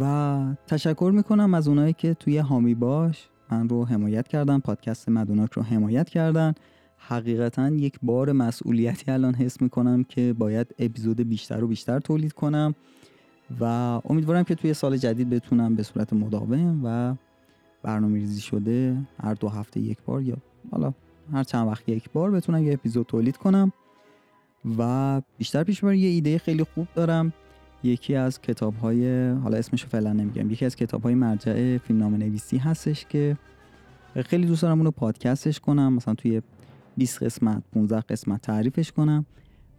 و 0.00 0.44
تشکر 0.66 1.12
می‌کنم 1.14 1.54
از 1.54 1.68
اونایی 1.68 1.92
که 1.92 2.14
توی 2.14 2.38
هامی 2.38 2.74
باش 2.74 3.28
من 3.50 3.68
رو 3.68 3.84
حمایت 3.84 4.28
کردن 4.28 4.58
پادکست 4.58 5.08
مدوناک 5.08 5.52
رو 5.52 5.62
حمایت 5.62 6.08
کردن. 6.08 6.54
حقیقتا 6.96 7.68
یک 7.68 7.98
بار 8.02 8.32
مسئولیتی 8.32 9.10
الان 9.10 9.34
حس 9.34 9.62
می‌کنم 9.62 10.04
که 10.04 10.32
باید 10.38 10.74
اپیزود 10.78 11.20
بیشتر 11.20 11.64
و 11.64 11.68
بیشتر 11.68 11.98
تولید 11.98 12.32
کنم 12.32 12.74
و 13.60 13.64
امیدوارم 14.04 14.44
که 14.44 14.54
توی 14.54 14.74
سال 14.74 14.96
جدید 14.96 15.30
بتونم 15.30 15.74
به 15.74 15.82
صورت 15.82 16.12
مداوم 16.12 16.80
و 16.84 17.14
برنامه 17.82 18.18
ریزی 18.18 18.40
شده 18.40 18.96
هر 19.22 19.34
دو 19.34 19.48
هفته 19.48 19.80
یک 19.80 19.98
بار 20.06 20.22
یا 20.22 20.36
حالا 20.70 20.92
هر 21.32 21.44
چند 21.44 21.68
وقت 21.68 21.88
یک 21.88 22.10
بار 22.12 22.30
بتونم 22.30 22.64
یه 22.64 22.72
اپیزود 22.72 23.06
تولید 23.06 23.36
کنم 23.36 23.72
و 24.78 25.20
بیشتر 25.38 25.64
پیش 25.64 25.84
بر 25.84 25.94
یه 25.94 26.08
ایده 26.08 26.38
خیلی 26.38 26.64
خوب 26.64 26.88
دارم. 26.94 27.32
یکی 27.84 28.14
از 28.14 28.40
کتاب 28.40 28.74
های 28.74 29.30
حالا 29.30 29.56
اسمشو 29.56 29.88
فعلا 29.88 30.12
نمیگم 30.12 30.50
یکی 30.50 30.64
از 30.64 30.76
کتاب 30.76 31.02
های 31.02 31.14
مرجع 31.14 31.78
فیلمنامه 31.78 32.18
نویسی 32.18 32.58
هستش 32.58 33.06
که 33.08 33.36
خیلی 34.14 34.46
دوست 34.46 34.62
دارم 34.62 34.78
اونو 34.78 34.90
پادکستش 34.90 35.60
کنم 35.60 35.92
مثلا 35.92 36.14
توی 36.14 36.42
20 36.96 37.22
قسمت 37.22 37.62
15 37.72 38.00
قسمت 38.00 38.42
تعریفش 38.42 38.92
کنم. 38.92 39.26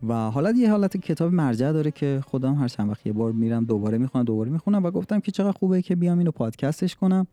و 0.07 0.13
حالا 0.13 0.51
یه 0.51 0.71
حالت 0.71 0.97
کتاب 0.97 1.33
مرجع 1.33 1.71
داره 1.71 1.91
که 1.91 2.21
خودم 2.25 2.55
هر 2.55 2.67
چند 2.67 2.89
وقت 2.89 3.05
یه 3.05 3.13
بار 3.13 3.31
میرم 3.31 3.65
دوباره 3.65 3.97
می‌خونم 3.97 4.23
دوباره 4.25 4.49
می‌خونم 4.51 4.83
و 4.83 4.91
گفتم 4.91 5.19
که 5.19 5.31
چقدر 5.31 5.51
خوبه 5.51 5.81
که 5.81 5.95
بیام 5.95 6.17
اینو 6.19 6.31
پادکستش 6.31 6.95
کنم. 6.95 7.27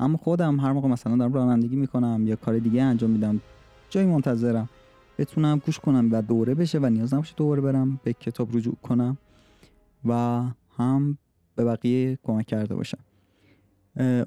هم 0.00 0.16
خودم 0.16 0.60
هر 0.60 0.72
موقع 0.72 0.88
مثلا 0.88 1.16
دارم 1.16 1.32
رانندگی 1.32 1.76
می‌کنم 1.76 2.24
یا 2.26 2.36
کار 2.36 2.58
دیگه 2.58 2.82
انجام 2.82 3.10
میدم 3.10 3.40
جایی 3.90 4.06
منتظرم. 4.06 4.68
بتونم 5.18 5.58
گوش 5.66 5.78
کنم 5.78 6.08
و 6.12 6.22
دوره 6.22 6.54
بشه 6.54 6.78
و 6.78 6.86
نیاز 6.86 7.14
نباشه 7.14 7.34
دوباره 7.36 7.60
برم 7.60 8.00
به 8.04 8.12
کتاب 8.12 8.56
رجوع 8.56 8.76
کنم. 8.82 9.18
و 10.04 10.42
هم 10.76 11.18
به 11.54 11.64
بقیه 11.64 12.18
کمک 12.22 12.46
کرده 12.46 12.74
باشم. 12.74 12.98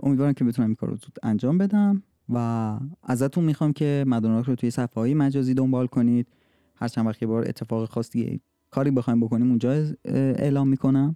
امیدوارم 0.04 0.34
که 0.34 0.44
بتونم 0.44 0.68
این 0.68 0.76
کار 0.76 0.90
رو 0.90 0.96
زود 0.96 1.18
انجام 1.24 1.58
بدم 1.58 2.04
و 2.30 2.80
ازتون 3.04 3.44
می‌خوام 3.44 3.74
که 3.74 4.04
مدوناک 4.08 4.46
رو 4.46 4.56
توی 4.56 4.72
صفحه 4.72 4.96
های 4.96 5.14
مجازی 5.14 5.54
دنبال 5.54 5.88
کنید. 5.88 6.28
هر 6.76 6.88
چند 6.88 7.08
وقت 7.08 7.24
بار 7.24 7.48
اتفاق 7.48 7.90
خاصی 7.90 8.42
کاری 8.72 8.92
بخوایم 8.92 9.20
بکنیم 9.20 9.50
اونجا 9.50 9.86
اعلام 10.06 10.68
می‌کنم 10.68 11.16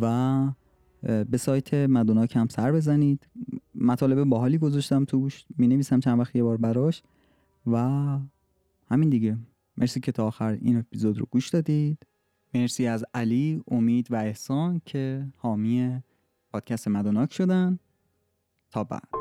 و 0.00 0.46
به 1.02 1.36
سایت 1.38 1.74
مدوناک 1.74 2.36
هم 2.36 2.48
سر 2.48 2.72
بزنید. 2.72 3.26
مطالب 3.74 4.24
باحالی 4.24 4.58
گذاشتم 4.58 5.04
توش 5.04 5.44
می 5.58 5.68
نویسم 5.68 6.00
چند 6.00 6.18
وقت 6.20 6.36
یه 6.36 6.42
بار 6.42 6.56
براش 6.56 7.02
و 7.66 7.78
همین 8.90 9.08
دیگه. 9.08 9.36
مرسی 9.76 10.00
که 10.00 10.12
تا 10.12 10.26
آخر 10.26 10.58
این 10.62 10.76
اپیزود 10.78 11.18
رو 11.18 11.26
گوش 11.30 11.48
دادید. 11.48 12.06
مرسی 12.54 12.86
از 12.86 13.04
علی، 13.14 13.62
امید 13.70 14.12
و 14.12 14.14
احسان 14.16 14.80
که 14.86 15.26
حامی 15.36 16.02
پادکست 16.52 16.88
مدوناک 16.88 17.32
شدن. 17.32 17.78
تا 18.70 18.84
بعد. 18.84 19.19